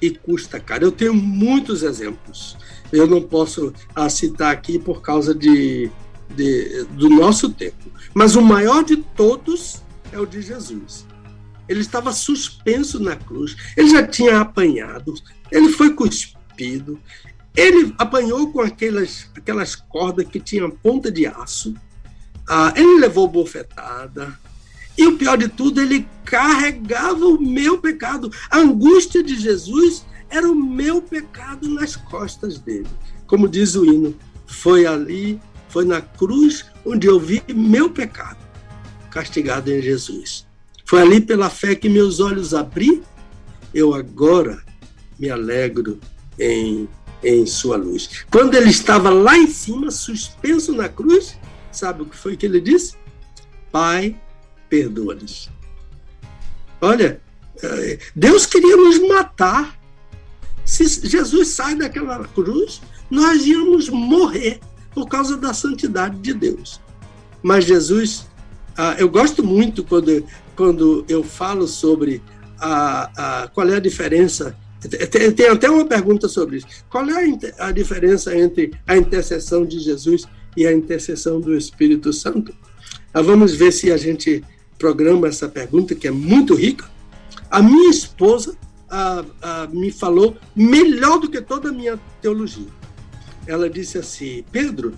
[0.00, 0.84] e custa caro.
[0.84, 2.56] Eu tenho muitos exemplos.
[2.92, 5.90] Eu não posso ah, citar aqui por causa de,
[6.36, 7.90] de, do nosso tempo.
[8.12, 9.82] Mas o maior de todos
[10.12, 11.06] é o de Jesus.
[11.68, 15.14] Ele estava suspenso na cruz, ele já tinha apanhado,
[15.50, 16.98] ele foi cuspido,
[17.56, 21.74] ele apanhou com aquelas, aquelas cordas que tinham ponta de aço,
[22.48, 24.36] ah, ele levou bofetada,
[24.96, 28.30] e o pior de tudo, ele carregava o meu pecado.
[28.50, 32.88] A angústia de Jesus era o meu pecado nas costas dele.
[33.26, 34.14] Como diz o hino,
[34.46, 38.42] foi ali, foi na cruz onde eu vi meu pecado
[39.10, 40.46] castigado em Jesus.
[40.92, 43.02] Foi ali pela fé que meus olhos abri,
[43.72, 44.62] eu agora
[45.18, 45.98] me alegro
[46.38, 46.86] em,
[47.24, 48.26] em sua luz.
[48.30, 51.34] Quando ele estava lá em cima, suspenso na cruz,
[51.72, 52.94] sabe o que foi que ele disse?
[53.70, 54.20] Pai,
[54.68, 55.48] perdoa-lhes.
[56.78, 57.22] Olha,
[57.62, 59.74] eh, Deus queria nos matar.
[60.62, 64.60] Se Jesus sai daquela cruz, nós íamos morrer
[64.92, 66.82] por causa da santidade de Deus.
[67.42, 68.26] Mas Jesus,
[68.76, 70.22] ah, eu gosto muito quando
[70.56, 72.22] quando eu falo sobre
[72.58, 74.56] a, a, qual é a diferença.
[75.10, 76.66] Tem, tem, até uma pergunta sobre isso.
[76.88, 77.24] Qual é
[77.58, 80.26] a, a diferença entre a intercessão de Jesus
[80.56, 82.54] e a intercessão do Espírito Santo?
[83.14, 84.44] Ah, vamos ver se a gente
[84.78, 86.90] programa essa pergunta, que é muito rica.
[87.48, 88.56] A minha esposa
[88.90, 92.66] ah, ah, me falou melhor do que toda a minha teologia.
[93.46, 94.94] Ela disse assim: Pedro,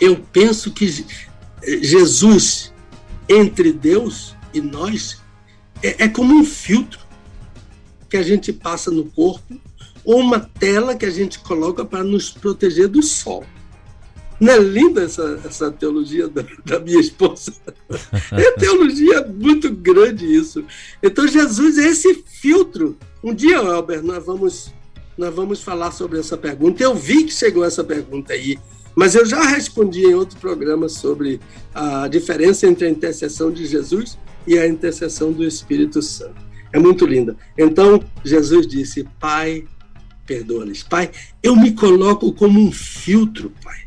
[0.00, 1.06] eu penso que
[1.64, 2.72] Jesus
[3.28, 5.20] entre Deus e nós
[5.82, 7.00] é, é como um filtro
[8.08, 9.58] que a gente passa no corpo
[10.04, 13.44] ou uma tela que a gente coloca para nos proteger do sol.
[14.38, 17.52] Não é linda essa, essa teologia da, da minha esposa?
[18.32, 20.64] É teologia muito grande isso.
[21.02, 22.96] Então Jesus é esse filtro.
[23.22, 24.72] Um dia, Albert, nós vamos,
[25.16, 26.82] nós vamos falar sobre essa pergunta.
[26.82, 28.58] Eu vi que chegou essa pergunta aí,
[28.96, 31.38] mas eu já respondi em outro programa sobre
[31.74, 36.40] a diferença entre a intercessão de Jesus e a intercessão do Espírito Santo.
[36.72, 37.36] É muito linda.
[37.56, 39.64] Então, Jesus disse: Pai,
[40.26, 40.82] perdoa-lhes.
[40.82, 41.10] Pai,
[41.42, 43.80] eu me coloco como um filtro, Pai,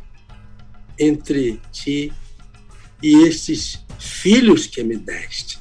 [0.99, 2.13] entre ti
[3.01, 5.59] e estes filhos que me deste.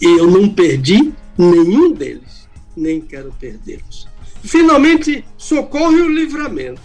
[0.00, 4.08] E eu não perdi nenhum deles, nem quero perdê-los.
[4.42, 6.80] Finalmente, socorro e o livramento.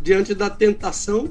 [0.00, 1.30] Diante da tentação,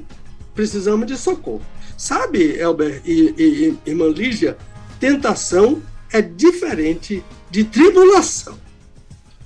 [0.54, 1.62] precisamos de socorro.
[1.96, 4.56] Sabe, Elber e, e, e irmã Lígia,
[4.98, 5.82] tentação
[6.12, 8.58] é diferente de tribulação.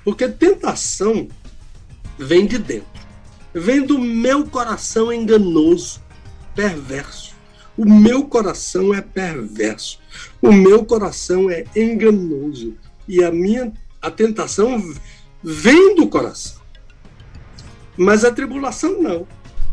[0.04, 1.28] Porque tentação
[2.18, 2.88] vem de dentro.
[3.52, 6.00] Vem do meu coração enganoso,
[6.54, 7.34] perverso.
[7.76, 9.98] O meu coração é perverso.
[10.40, 12.74] O meu coração é enganoso.
[13.08, 14.82] E a minha a tentação
[15.42, 16.60] vem do coração.
[17.96, 19.26] Mas a tribulação não.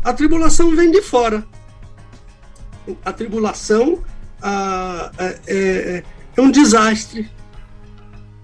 [0.04, 1.46] A tribulação vem de fora.
[3.04, 4.02] A tribulação
[4.42, 6.04] é, é,
[6.36, 7.28] é, um desastre.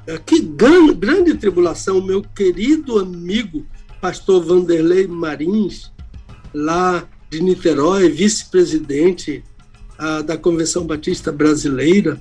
[0.06, 3.64] É, que grande, grande tribulação, meu querido amigo
[4.00, 5.90] pastor Vanderlei Marins,
[6.52, 9.42] lá de Niterói, vice-presidente
[10.26, 12.20] da Convenção Batista Brasileira,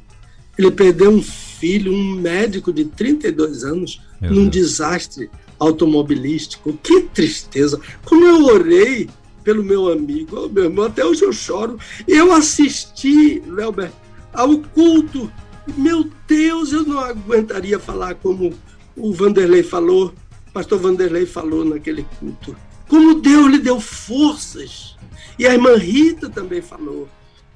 [0.57, 4.69] ele perdeu um filho, um médico de 32 anos, meu num Deus.
[4.69, 6.73] desastre automobilístico.
[6.81, 7.79] Que tristeza!
[8.05, 9.09] Como eu orei
[9.43, 11.77] pelo meu amigo, oh, meu irmão, até hoje eu choro.
[12.07, 13.91] Eu assisti, Velber,
[14.33, 15.31] ao culto
[15.77, 18.53] Meu Deus, eu não aguentaria falar como
[18.95, 20.13] o Vanderlei falou,
[20.53, 22.55] pastor Vanderlei falou naquele culto.
[22.87, 24.95] Como Deus lhe deu forças.
[25.39, 27.07] E a irmã Rita também falou.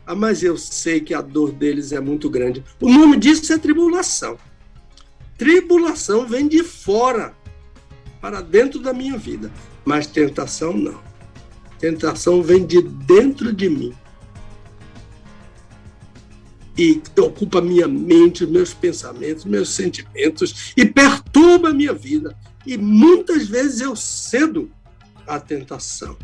[0.06, 2.64] Ah, mas eu sei que a dor deles é muito grande.
[2.80, 4.38] O nome disso é tribulação.
[5.38, 7.36] Tribulação vem de fora
[8.22, 9.52] para dentro da minha vida,
[9.86, 11.07] mas tentação não.
[11.80, 13.93] Tentação vem de dentro de mim
[16.78, 22.38] e ocupa minha mente, meus pensamentos, meus sentimentos e perturba a minha vida.
[22.65, 24.69] E muitas vezes eu cedo
[25.25, 26.15] à tentação.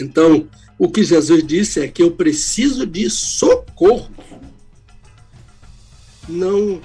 [0.00, 4.10] Então, o que Jesus disse é que eu preciso de socorro.
[6.26, 6.80] Não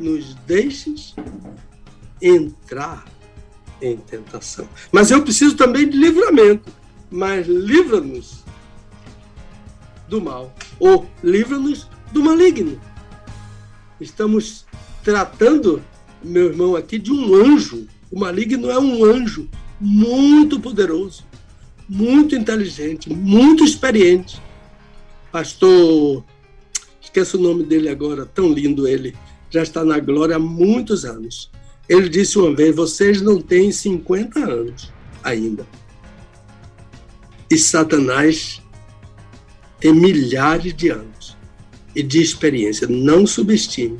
[0.00, 1.14] nos deixes
[2.22, 3.04] entrar
[3.82, 4.68] em tentação.
[4.90, 6.72] Mas eu preciso também de livramento.
[7.10, 8.44] Mas livra-nos
[10.08, 12.80] do mal, ou livra-nos do maligno.
[14.00, 14.64] Estamos
[15.02, 15.82] tratando,
[16.22, 17.86] meu irmão, aqui de um anjo.
[18.10, 19.48] O maligno é um anjo
[19.80, 21.24] muito poderoso,
[21.88, 24.40] muito inteligente, muito experiente.
[25.30, 26.24] Pastor,
[27.00, 29.14] esqueço o nome dele agora, tão lindo ele,
[29.50, 31.50] já está na glória há muitos anos.
[31.88, 34.92] Ele disse uma vez: vocês não têm 50 anos
[35.22, 35.66] ainda.
[37.50, 38.62] E Satanás
[39.80, 41.36] tem milhares de anos
[41.94, 42.86] e de experiência.
[42.86, 43.98] Não subestime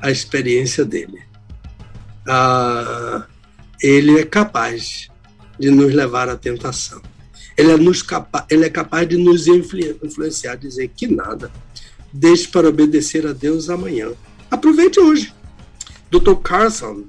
[0.00, 1.22] a experiência dele.
[2.26, 3.26] Ah,
[3.82, 5.08] ele é capaz
[5.58, 7.00] de nos levar à tentação.
[7.56, 11.50] Ele é, nos capa ele é capaz de nos influenciar, dizer que nada.
[12.12, 14.12] Deixe para obedecer a Deus amanhã.
[14.50, 15.32] Aproveite hoje.
[16.10, 16.34] Dr.
[16.42, 17.04] Carson,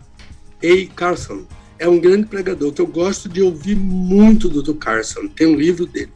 [0.64, 0.96] A.
[0.96, 1.46] Carson,
[1.78, 4.78] é um grande pregador que eu gosto de ouvir muito do Dr.
[4.78, 5.28] Carson.
[5.28, 6.12] Tem um livro dele.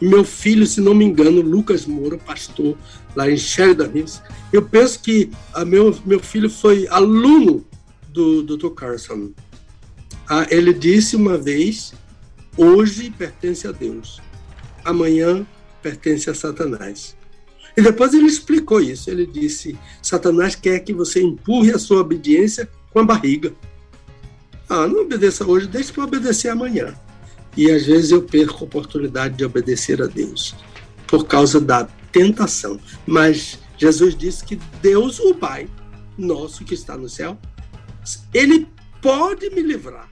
[0.00, 2.76] Meu filho, se não me engano, Lucas Moura, pastor
[3.14, 4.20] lá em Sheridan Hills,
[4.52, 7.64] eu penso que a meu, meu filho foi aluno
[8.08, 8.70] do Dr.
[8.70, 9.30] Carson.
[10.28, 11.94] Ah, ele disse uma vez:
[12.56, 14.20] hoje pertence a Deus,
[14.84, 15.46] amanhã
[15.82, 17.16] pertence a Satanás.
[17.76, 19.10] E depois ele explicou isso.
[19.10, 23.52] Ele disse: Satanás quer que você empurre a sua obediência com a barriga.
[24.68, 26.94] Ah, não obedeça hoje, deixe para obedecer amanhã.
[27.56, 30.54] E às vezes eu perco a oportunidade de obedecer a Deus
[31.06, 32.80] por causa da tentação.
[33.06, 35.68] Mas Jesus disse que Deus, o Pai,
[36.16, 37.38] nosso que está no céu,
[38.32, 38.66] ele
[39.00, 40.08] pode me livrar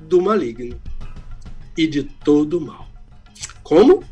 [0.00, 0.80] do maligno
[1.76, 2.88] e de todo mal.
[3.62, 4.04] Como?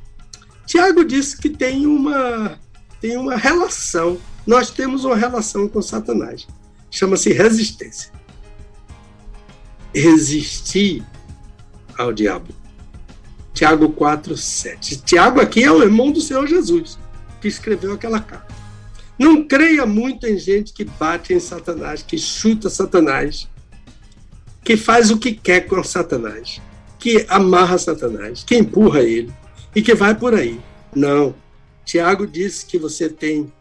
[0.66, 2.58] Tiago disse que tem uma,
[3.00, 4.18] tem uma relação.
[4.46, 6.46] Nós temos uma relação com Satanás.
[6.90, 8.12] Chama-se resistência.
[9.94, 11.04] Resistir
[11.98, 12.54] ao diabo.
[13.52, 15.02] Tiago 4, 7.
[15.02, 16.98] Tiago aqui é o irmão do Senhor Jesus,
[17.40, 18.54] que escreveu aquela carta.
[19.18, 23.46] Não creia muito em gente que bate em Satanás, que chuta Satanás,
[24.64, 26.60] que faz o que quer com Satanás,
[26.98, 29.30] que amarra Satanás, que empurra ele
[29.74, 30.58] e que vai por aí.
[30.94, 31.34] Não.
[31.84, 33.52] Tiago diz que você tem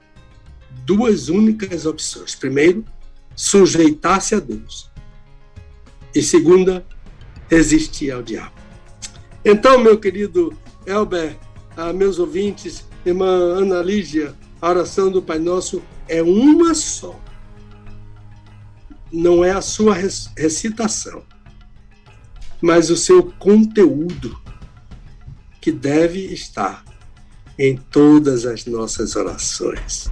[0.85, 2.35] duas únicas opções.
[2.35, 2.85] Primeiro,
[3.35, 4.88] sujeitar-se a Deus.
[6.13, 6.85] E segunda,
[7.49, 8.53] resistir ao diabo.
[9.43, 10.53] Então, meu querido
[10.85, 11.37] Elber,
[11.77, 17.17] ah, meus ouvintes, irmã Ana Lígia, a oração do Pai Nosso é uma só.
[19.11, 19.95] Não é a sua
[20.37, 21.23] recitação,
[22.61, 24.39] mas o seu conteúdo
[25.61, 26.83] que deve estar
[27.57, 30.09] em todas as nossas orações.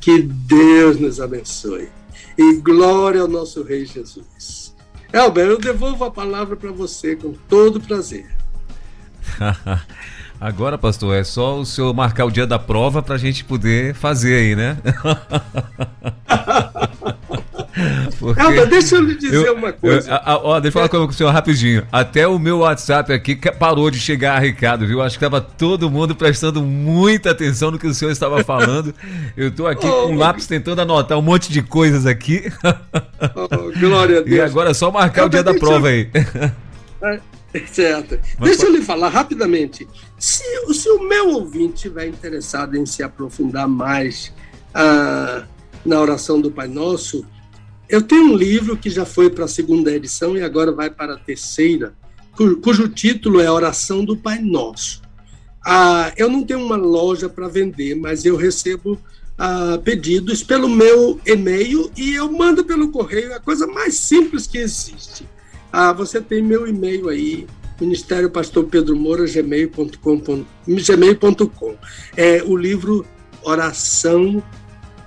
[0.00, 1.88] Que Deus nos abençoe.
[2.36, 4.71] E glória ao nosso Rei Jesus.
[5.12, 8.26] Elber, eu devolvo a palavra para você com todo prazer.
[10.40, 13.94] Agora, pastor, é só o senhor marcar o dia da prova para a gente poder
[13.94, 14.76] fazer aí, né?
[18.18, 20.10] Porque deixa eu lhe dizer eu, uma coisa.
[20.10, 21.06] Eu, a, ó, deixa eu falar é.
[21.06, 21.86] com o senhor rapidinho.
[21.90, 25.00] Até o meu WhatsApp aqui parou de chegar, Ricardo, viu?
[25.00, 28.94] Acho que estava todo mundo prestando muita atenção no que o senhor estava falando.
[29.36, 32.52] Eu estou aqui oh, com um lápis tentando anotar um monte de coisas aqui.
[33.36, 34.36] Oh, glória a Deus.
[34.36, 36.10] E agora é só marcar o dia da prova aí.
[37.00, 37.20] É,
[37.66, 38.18] certo.
[38.38, 38.74] Mas Deixa pode...
[38.74, 39.86] eu lhe falar rapidamente.
[40.18, 40.42] Se,
[40.74, 44.32] se o meu ouvinte estiver interessado em se aprofundar mais
[44.74, 45.44] ah,
[45.84, 47.24] na oração do Pai Nosso,
[47.88, 51.14] eu tenho um livro que já foi para a segunda edição e agora vai para
[51.14, 51.94] a terceira,
[52.62, 55.02] cujo título é Oração do Pai Nosso.
[55.64, 58.98] Ah, eu não tenho uma loja para vender, mas eu recebo
[59.38, 64.46] ah, pedidos pelo meu e-mail e eu mando pelo correio, é a coisa mais simples
[64.46, 65.28] que existe.
[65.72, 67.46] Ah, você tem meu e-mail aí,
[67.80, 70.44] Ministério Pastor Pedro Moura, gmail.com.
[70.66, 71.18] Gmail
[72.16, 73.06] é o livro
[73.42, 74.42] oração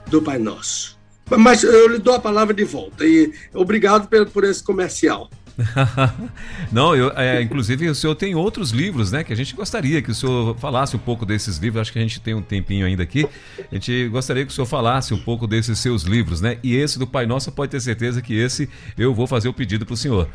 [0.08, 0.95] do Pai Nosso.
[1.30, 5.30] Mas eu lhe dou a palavra de volta e obrigado por, por esse comercial.
[6.72, 9.24] Não, eu, é, inclusive o senhor tem outros livros, né?
[9.24, 11.82] Que a gente gostaria que o senhor falasse um pouco desses livros.
[11.82, 13.28] Acho que a gente tem um tempinho ainda aqui.
[13.72, 16.58] A gente gostaria que o senhor falasse um pouco desses seus livros, né?
[16.62, 19.86] E esse do Pai Nosso pode ter certeza que esse eu vou fazer o pedido
[19.86, 20.28] para o senhor.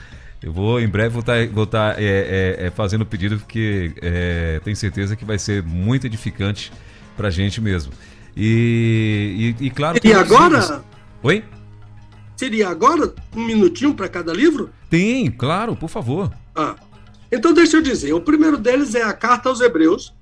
[0.43, 3.93] Eu vou, em breve, vou estar, vou estar é, é, é, fazendo o pedido, porque
[4.01, 6.73] é, tenho certeza que vai ser muito edificante
[7.15, 7.93] para a gente mesmo.
[8.43, 9.99] E, e, e claro.
[10.03, 10.83] E agora?
[11.23, 11.45] Oi?
[12.35, 14.71] Seria agora um minutinho para cada livro?
[14.89, 16.33] Tem, claro, por favor.
[16.57, 16.75] Ah,
[17.31, 18.15] então deixa eu dizer.
[18.15, 20.15] O primeiro deles é a Carta aos Hebreus.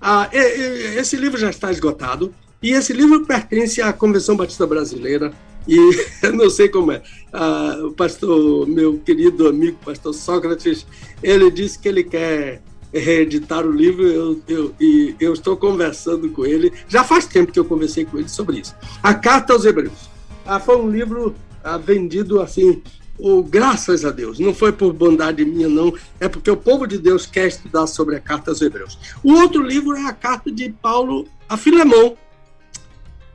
[0.00, 2.32] Ah, esse livro já está esgotado.
[2.62, 5.32] E esse livro pertence à Convenção Batista Brasileira.
[5.66, 5.76] E
[6.22, 7.02] eu não sei como é.
[7.32, 10.86] Ah, o pastor, meu querido amigo, pastor Sócrates,
[11.20, 12.62] ele disse que ele quer
[12.92, 16.72] reeditar o livro eu, eu, e eu estou conversando com ele.
[16.88, 18.74] Já faz tempo que eu conversei com ele sobre isso.
[19.02, 20.10] A Carta aos Hebreus
[20.44, 22.82] ah, foi um livro ah, vendido assim,
[23.18, 24.38] oh, graças a Deus.
[24.38, 25.94] Não foi por bondade minha, não.
[26.18, 28.98] É porque o povo de Deus quer estudar sobre a carta aos Hebreus.
[29.22, 32.16] O outro livro é a carta de Paulo a Filemão.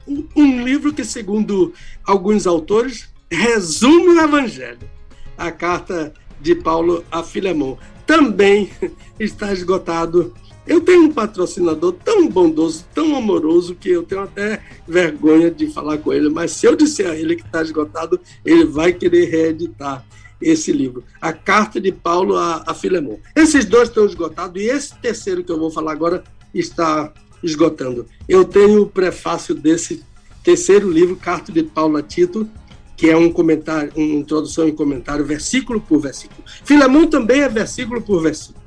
[0.08, 4.90] Um, um livro que, segundo alguns autores, resume o Evangelho.
[5.38, 7.78] A carta de Paulo a Filemão.
[8.06, 8.70] Também
[9.20, 10.34] está esgotado
[10.68, 16.00] eu tenho um patrocinador tão bondoso, tão amoroso, que eu tenho até vergonha de falar
[16.00, 20.04] com ele, mas se eu disser a ele que está esgotado, ele vai querer reeditar
[20.42, 21.04] esse livro.
[21.22, 23.18] A Carta de Paulo a, a Filemon.
[23.36, 28.08] Esses dois estão esgotados e esse terceiro que eu vou falar agora está esgotando.
[28.28, 30.04] Eu tenho o prefácio desse
[30.44, 32.50] terceiro livro, Carta de Paulo a Tito,
[32.96, 36.44] que é um comentário, uma introdução e comentário, versículo por versículo.
[36.64, 38.66] Filemão também é versículo por versículo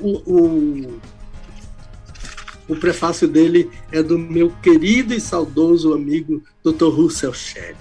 [0.00, 1.00] o, o,
[2.68, 6.88] o, prefácio dele é do meu querido e saudoso amigo Dr.
[6.88, 7.76] Russell Shedd.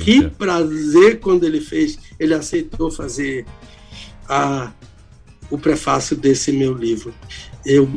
[0.00, 3.44] Que prazer quando ele fez, ele aceitou fazer
[4.28, 4.72] a,
[5.50, 7.12] o prefácio desse meu livro.
[7.66, 7.90] Eu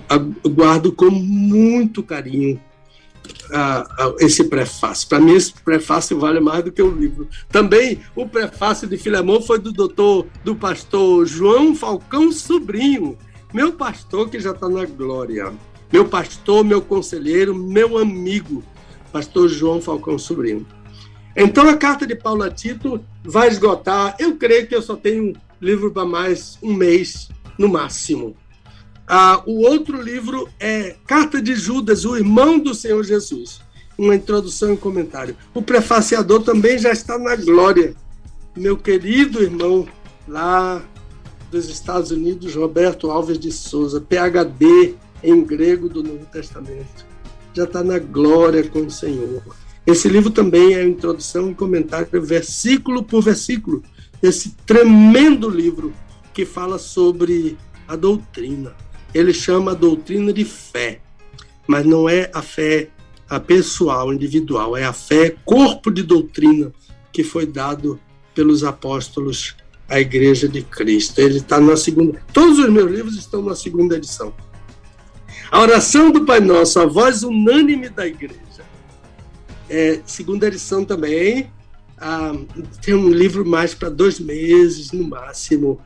[0.43, 2.59] guardo com muito carinho
[4.19, 5.07] esse prefácio.
[5.07, 7.27] Para mim, esse prefácio vale mais do que o livro.
[7.49, 13.17] Também o prefácio de Filemão foi do doutor, do pastor João Falcão Sobrinho,
[13.53, 15.53] meu pastor que já está na glória.
[15.91, 18.63] Meu pastor, meu conselheiro, meu amigo,
[19.11, 20.65] pastor João Falcão Sobrinho.
[21.35, 24.15] Então a carta de Paulo a Tito vai esgotar.
[24.17, 28.35] Eu creio que eu só tenho livro para mais um mês, no máximo.
[29.07, 33.59] Ah, o outro livro é Carta de Judas, o irmão do Senhor Jesus.
[33.97, 35.35] Uma introdução e comentário.
[35.53, 37.95] O prefaciador também já está na glória.
[38.55, 39.87] Meu querido irmão
[40.27, 40.81] lá
[41.51, 47.05] dos Estados Unidos, Roberto Alves de Souza, PhD em grego do Novo Testamento.
[47.53, 49.43] Já está na glória com o Senhor.
[49.85, 53.83] Esse livro também é introdução e comentário, versículo por versículo.
[54.21, 55.93] Esse tremendo livro
[56.33, 58.73] que fala sobre a doutrina
[59.13, 60.99] ele chama a doutrina de fé,
[61.67, 62.89] mas não é a fé
[63.29, 66.71] a pessoal, individual, é a fé corpo de doutrina
[67.11, 67.99] que foi dado
[68.33, 69.55] pelos apóstolos
[69.87, 71.19] à Igreja de Cristo.
[71.19, 72.21] Ele está na segunda.
[72.33, 74.33] Todos os meus livros estão na segunda edição.
[75.51, 78.39] A oração do Pai Nosso, a voz unânime da Igreja.
[79.69, 81.51] É, segunda edição também.
[81.97, 82.33] Ah,
[82.81, 85.79] tem um livro mais para dois meses, no máximo.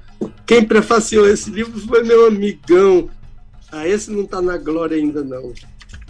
[0.45, 3.09] Quem prefaciou esse livro foi meu amigão,
[3.78, 5.53] ah, esse não está na glória ainda, não.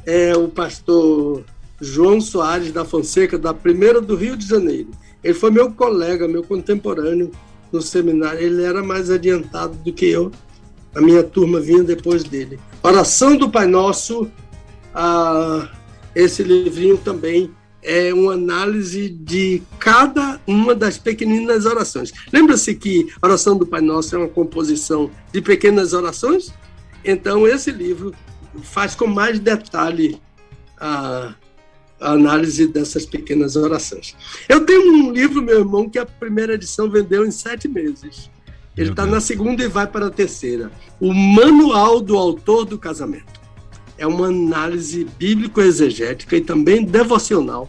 [0.05, 1.43] É o pastor
[1.79, 4.89] João Soares da Fonseca, da primeira do Rio de Janeiro.
[5.23, 7.31] Ele foi meu colega, meu contemporâneo
[7.71, 8.39] no seminário.
[8.39, 10.31] Ele era mais adiantado do que eu.
[10.95, 12.59] A minha turma vinha depois dele.
[12.81, 14.31] Oração do Pai Nosso,
[14.93, 15.69] ah,
[16.15, 17.51] esse livrinho também
[17.83, 22.11] é uma análise de cada uma das pequeninas orações.
[22.33, 26.51] Lembra-se que oração do Pai Nosso é uma composição de pequenas orações?
[27.07, 28.13] Então, esse livro
[28.61, 30.21] faz com mais detalhe
[30.77, 31.33] a,
[32.01, 34.13] a análise dessas pequenas orações.
[34.49, 38.29] Eu tenho um livro, meu irmão, que a primeira edição vendeu em sete meses.
[38.75, 40.69] Ele está na segunda e vai para a terceira.
[40.99, 43.37] O Manual do Autor do Casamento.
[43.97, 47.67] É uma análise bíblico-exegética e também devocional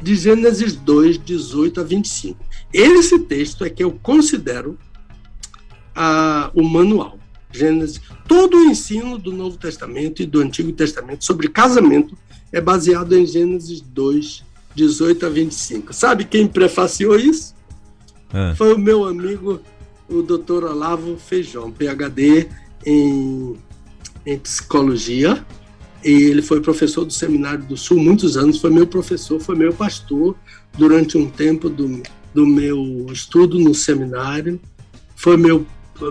[0.00, 2.42] de Gênesis 2, 18 a 25.
[2.72, 4.78] Esse texto é que eu considero
[5.94, 7.19] a, o manual.
[7.52, 12.16] Gênesis, todo o ensino do Novo Testamento e do Antigo Testamento sobre casamento
[12.52, 14.44] é baseado em Gênesis 2,
[14.74, 15.92] 18 a 25.
[15.92, 17.54] Sabe quem prefaciou isso?
[18.32, 18.54] É.
[18.54, 19.60] Foi o meu amigo,
[20.08, 20.64] o Dr.
[20.64, 22.48] Olavo Feijão, PhD
[22.84, 23.56] em,
[24.24, 25.44] em psicologia,
[26.04, 29.72] e ele foi professor do Seminário do Sul muitos anos, foi meu professor, foi meu
[29.72, 30.34] pastor
[30.76, 34.60] durante um tempo do, do meu estudo no seminário,
[35.14, 35.66] foi meu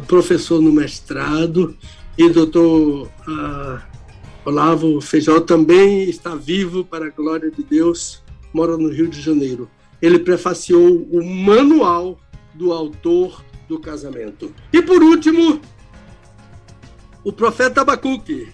[0.06, 1.76] professor no mestrado
[2.18, 3.82] e doutor uh,
[4.46, 8.24] Olavo Feijó também está vivo para a glória de Deus,
[8.54, 9.70] mora no Rio de Janeiro.
[10.02, 12.20] Ele prefaciou o manual
[12.54, 14.54] do autor do casamento.
[14.74, 15.62] E por último,
[17.24, 18.50] o profeta Abacuque.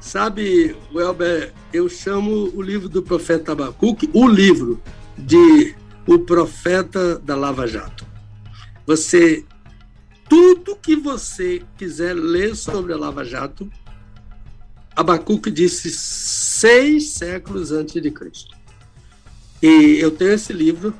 [0.00, 4.80] Sabe, Welber, eu chamo o livro do profeta Abacuque, o livro
[5.16, 5.74] de
[6.06, 8.04] O Profeta da Lava Jato.
[8.84, 9.44] Você,
[10.32, 13.70] tudo que você quiser ler sobre a Lava Jato,
[14.96, 18.56] Abacuque disse seis séculos antes de Cristo.
[19.62, 20.94] E eu tenho esse livro.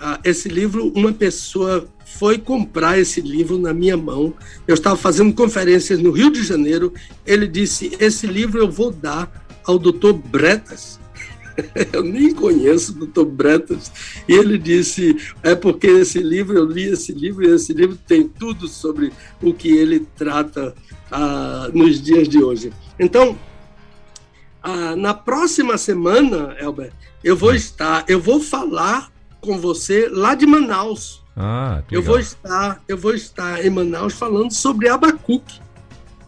[0.00, 4.32] Ah, esse livro, uma pessoa foi comprar esse livro na minha mão.
[4.66, 6.94] Eu estava fazendo conferências no Rio de Janeiro.
[7.26, 9.30] Ele disse: Esse livro eu vou dar
[9.66, 10.98] ao doutor Bretas.
[11.92, 13.90] eu nem conheço o doutor Bretas.
[14.28, 18.28] E ele disse: É porque esse livro, eu li esse livro, e esse livro tem
[18.28, 20.74] tudo sobre o que ele trata
[21.10, 22.72] ah, nos dias de hoje.
[22.98, 23.38] Então,
[24.62, 26.92] ah, na próxima semana, Elber,
[27.22, 32.82] eu vou estar, eu vou falar com você lá de Manaus ah, eu vou estar,
[32.88, 35.60] eu vou estar em Manaus falando sobre Abacuque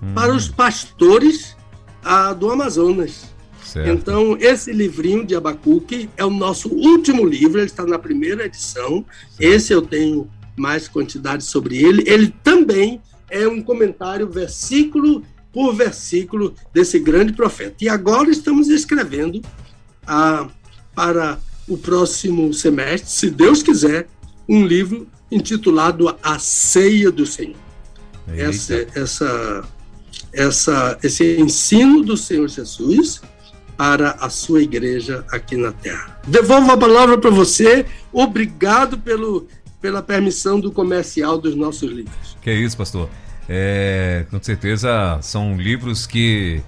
[0.02, 0.12] hum.
[0.12, 1.56] para os pastores
[2.04, 3.34] ah, do Amazonas.
[3.68, 3.90] Certo.
[3.90, 9.04] Então, esse livrinho de Abacuque é o nosso último livro, ele está na primeira edição.
[9.30, 9.40] Certo.
[9.40, 12.02] Esse eu tenho mais quantidade sobre ele.
[12.06, 13.00] Ele também
[13.30, 17.76] é um comentário versículo por versículo desse grande profeta.
[17.82, 19.42] E agora estamos escrevendo
[20.06, 20.48] ah,
[20.94, 21.38] para
[21.68, 24.08] o próximo semestre, se Deus quiser,
[24.48, 27.56] um livro intitulado A Ceia do Senhor.
[28.28, 29.68] Essa, essa,
[30.32, 33.20] essa, esse ensino do Senhor Jesus
[33.78, 36.20] para a sua igreja aqui na Terra.
[36.26, 37.86] Devolvo a palavra para você.
[38.12, 39.46] Obrigado pelo,
[39.80, 42.36] pela permissão do comercial dos nossos livros.
[42.42, 43.08] Que é isso, pastor.
[43.48, 46.60] É, com certeza são livros que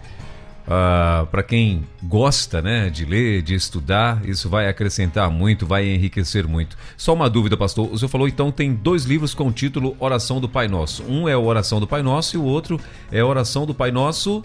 [0.68, 6.46] ah, para quem gosta né, de ler, de estudar, isso vai acrescentar muito, vai enriquecer
[6.46, 6.78] muito.
[6.96, 7.92] Só uma dúvida, pastor.
[7.92, 11.02] O senhor falou então tem dois livros com o título Oração do Pai Nosso.
[11.08, 12.80] Um é Oração do Pai Nosso e o outro
[13.10, 14.44] é Oração do Pai Nosso.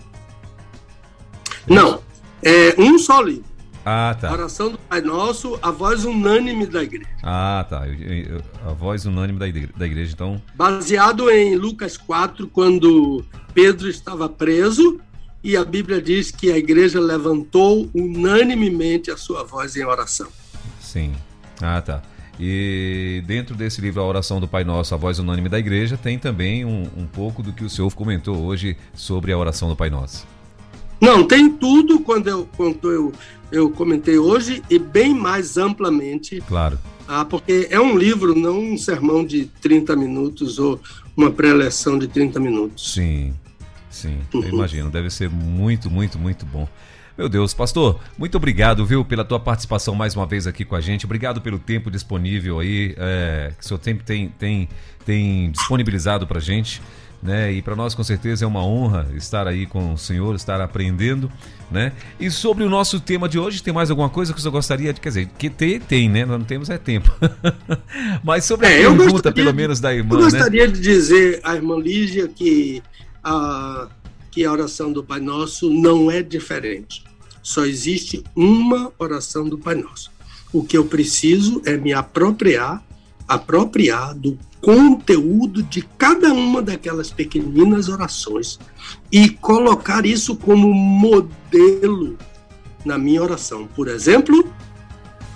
[1.68, 2.00] Não,
[2.46, 3.56] é um só livro.
[3.84, 4.32] Ah, tá.
[4.32, 7.10] Oração do Pai Nosso, a voz unânime da igreja.
[7.22, 7.84] Ah, tá.
[8.66, 10.42] A voz unânime da igreja, da igreja, então.
[10.56, 13.24] Baseado em Lucas 4, quando
[13.54, 15.00] Pedro estava preso
[15.44, 20.28] e a Bíblia diz que a igreja levantou unanimemente a sua voz em oração.
[20.80, 21.14] Sim.
[21.62, 22.02] Ah, tá.
[22.40, 26.18] E dentro desse livro, A Oração do Pai Nosso, a voz unânime da igreja, tem
[26.20, 29.90] também um, um pouco do que o senhor comentou hoje sobre a oração do Pai
[29.90, 30.28] Nosso.
[31.00, 33.14] Não, tem tudo quando eu, quando eu,
[33.52, 36.42] eu comentei hoje e bem mais amplamente.
[36.48, 36.80] Claro.
[37.08, 40.80] Ah, porque é um livro, não um sermão de 30 minutos ou
[41.16, 42.94] uma pré-leção de 30 minutos.
[42.94, 43.34] Sim.
[43.96, 44.90] Sim, eu imagino.
[44.90, 46.68] Deve ser muito, muito, muito bom.
[47.18, 50.82] Meu Deus, pastor, muito obrigado, viu, pela tua participação mais uma vez aqui com a
[50.82, 51.06] gente.
[51.06, 54.68] Obrigado pelo tempo disponível aí, é, que o seu tempo tem, tem,
[55.06, 56.82] tem disponibilizado pra gente.
[57.26, 57.54] Né?
[57.54, 61.32] E para nós com certeza é uma honra estar aí com o senhor, estar aprendendo,
[61.72, 61.92] né?
[62.20, 64.94] E sobre o nosso tema de hoje, tem mais alguma coisa que o senhor gostaria
[64.94, 66.24] de, quer dizer, que tem, tem, né?
[66.24, 67.12] Nós não temos é tempo.
[68.24, 70.72] Mas sobre a é, pergunta, gostaria, pelo menos da irmã, Eu gostaria né?
[70.72, 72.84] de dizer à irmã Lígia que
[73.24, 73.88] a,
[74.30, 77.04] que a oração do Pai Nosso não é diferente.
[77.42, 80.12] Só existe uma oração do Pai Nosso.
[80.54, 82.86] O que eu preciso é me apropriar,
[83.28, 88.60] apropriar do conteúdo de cada uma daquelas pequeninas orações
[89.12, 92.18] e colocar isso como modelo
[92.84, 93.68] na minha oração.
[93.68, 94.50] Por exemplo,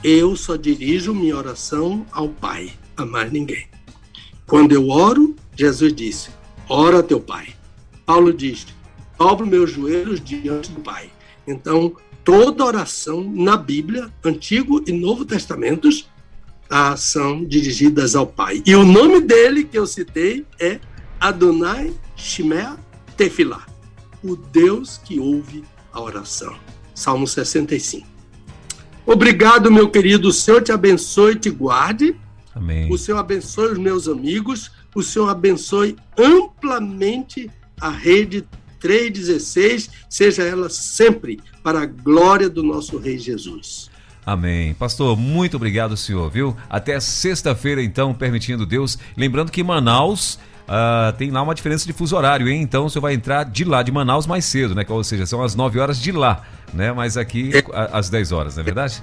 [0.04, 3.68] eu só dirijo minha oração ao Pai, a mais ninguém.
[4.48, 6.32] Quando eu oro, Jesus disse:
[6.68, 7.50] Ora teu Pai.
[8.08, 8.66] Paulo diz:
[9.16, 11.12] dobro meus joelhos diante do Pai.
[11.46, 16.09] Então, toda oração na Bíblia, Antigo e Novo Testamentos,
[16.98, 18.62] são dirigidas ao Pai.
[18.66, 20.80] E o nome dele que eu citei é
[21.20, 22.78] Adonai Shemea
[23.18, 23.66] Tefilá,
[24.24, 26.56] o Deus que ouve a oração.
[26.94, 28.08] Salmo 65.
[29.06, 30.30] Obrigado, meu querido.
[30.30, 32.16] O Senhor te abençoe e te guarde.
[32.54, 32.92] Amém.
[32.92, 34.72] O Senhor abençoe os meus amigos.
[34.94, 37.50] O Senhor abençoe amplamente
[37.80, 38.46] a rede
[38.80, 43.89] 316, seja ela sempre para a glória do nosso Rei Jesus.
[44.26, 44.74] Amém.
[44.74, 46.56] Pastor, muito obrigado, senhor, viu?
[46.70, 48.98] Até sexta-feira, então, permitindo Deus.
[49.18, 50.40] Lembrando que Manaus
[50.70, 52.62] uh, tem lá uma diferença de fuso horário, hein?
[52.62, 54.86] Então você vai entrar de lá, de Manaus, mais cedo, né?
[54.88, 56.44] Ou seja, são as 9 horas de lá,
[56.74, 56.92] né?
[56.92, 57.64] Mas aqui é.
[57.92, 59.02] às 10 horas, não é verdade?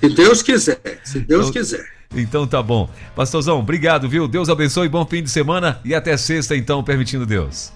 [0.00, 1.84] Se Deus quiser, se Deus então, quiser.
[2.14, 2.88] Então tá bom.
[3.14, 4.26] Pastorzão, obrigado, viu?
[4.26, 7.72] Deus abençoe, bom fim de semana e até sexta, então, permitindo Deus.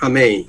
[0.00, 0.48] Amém.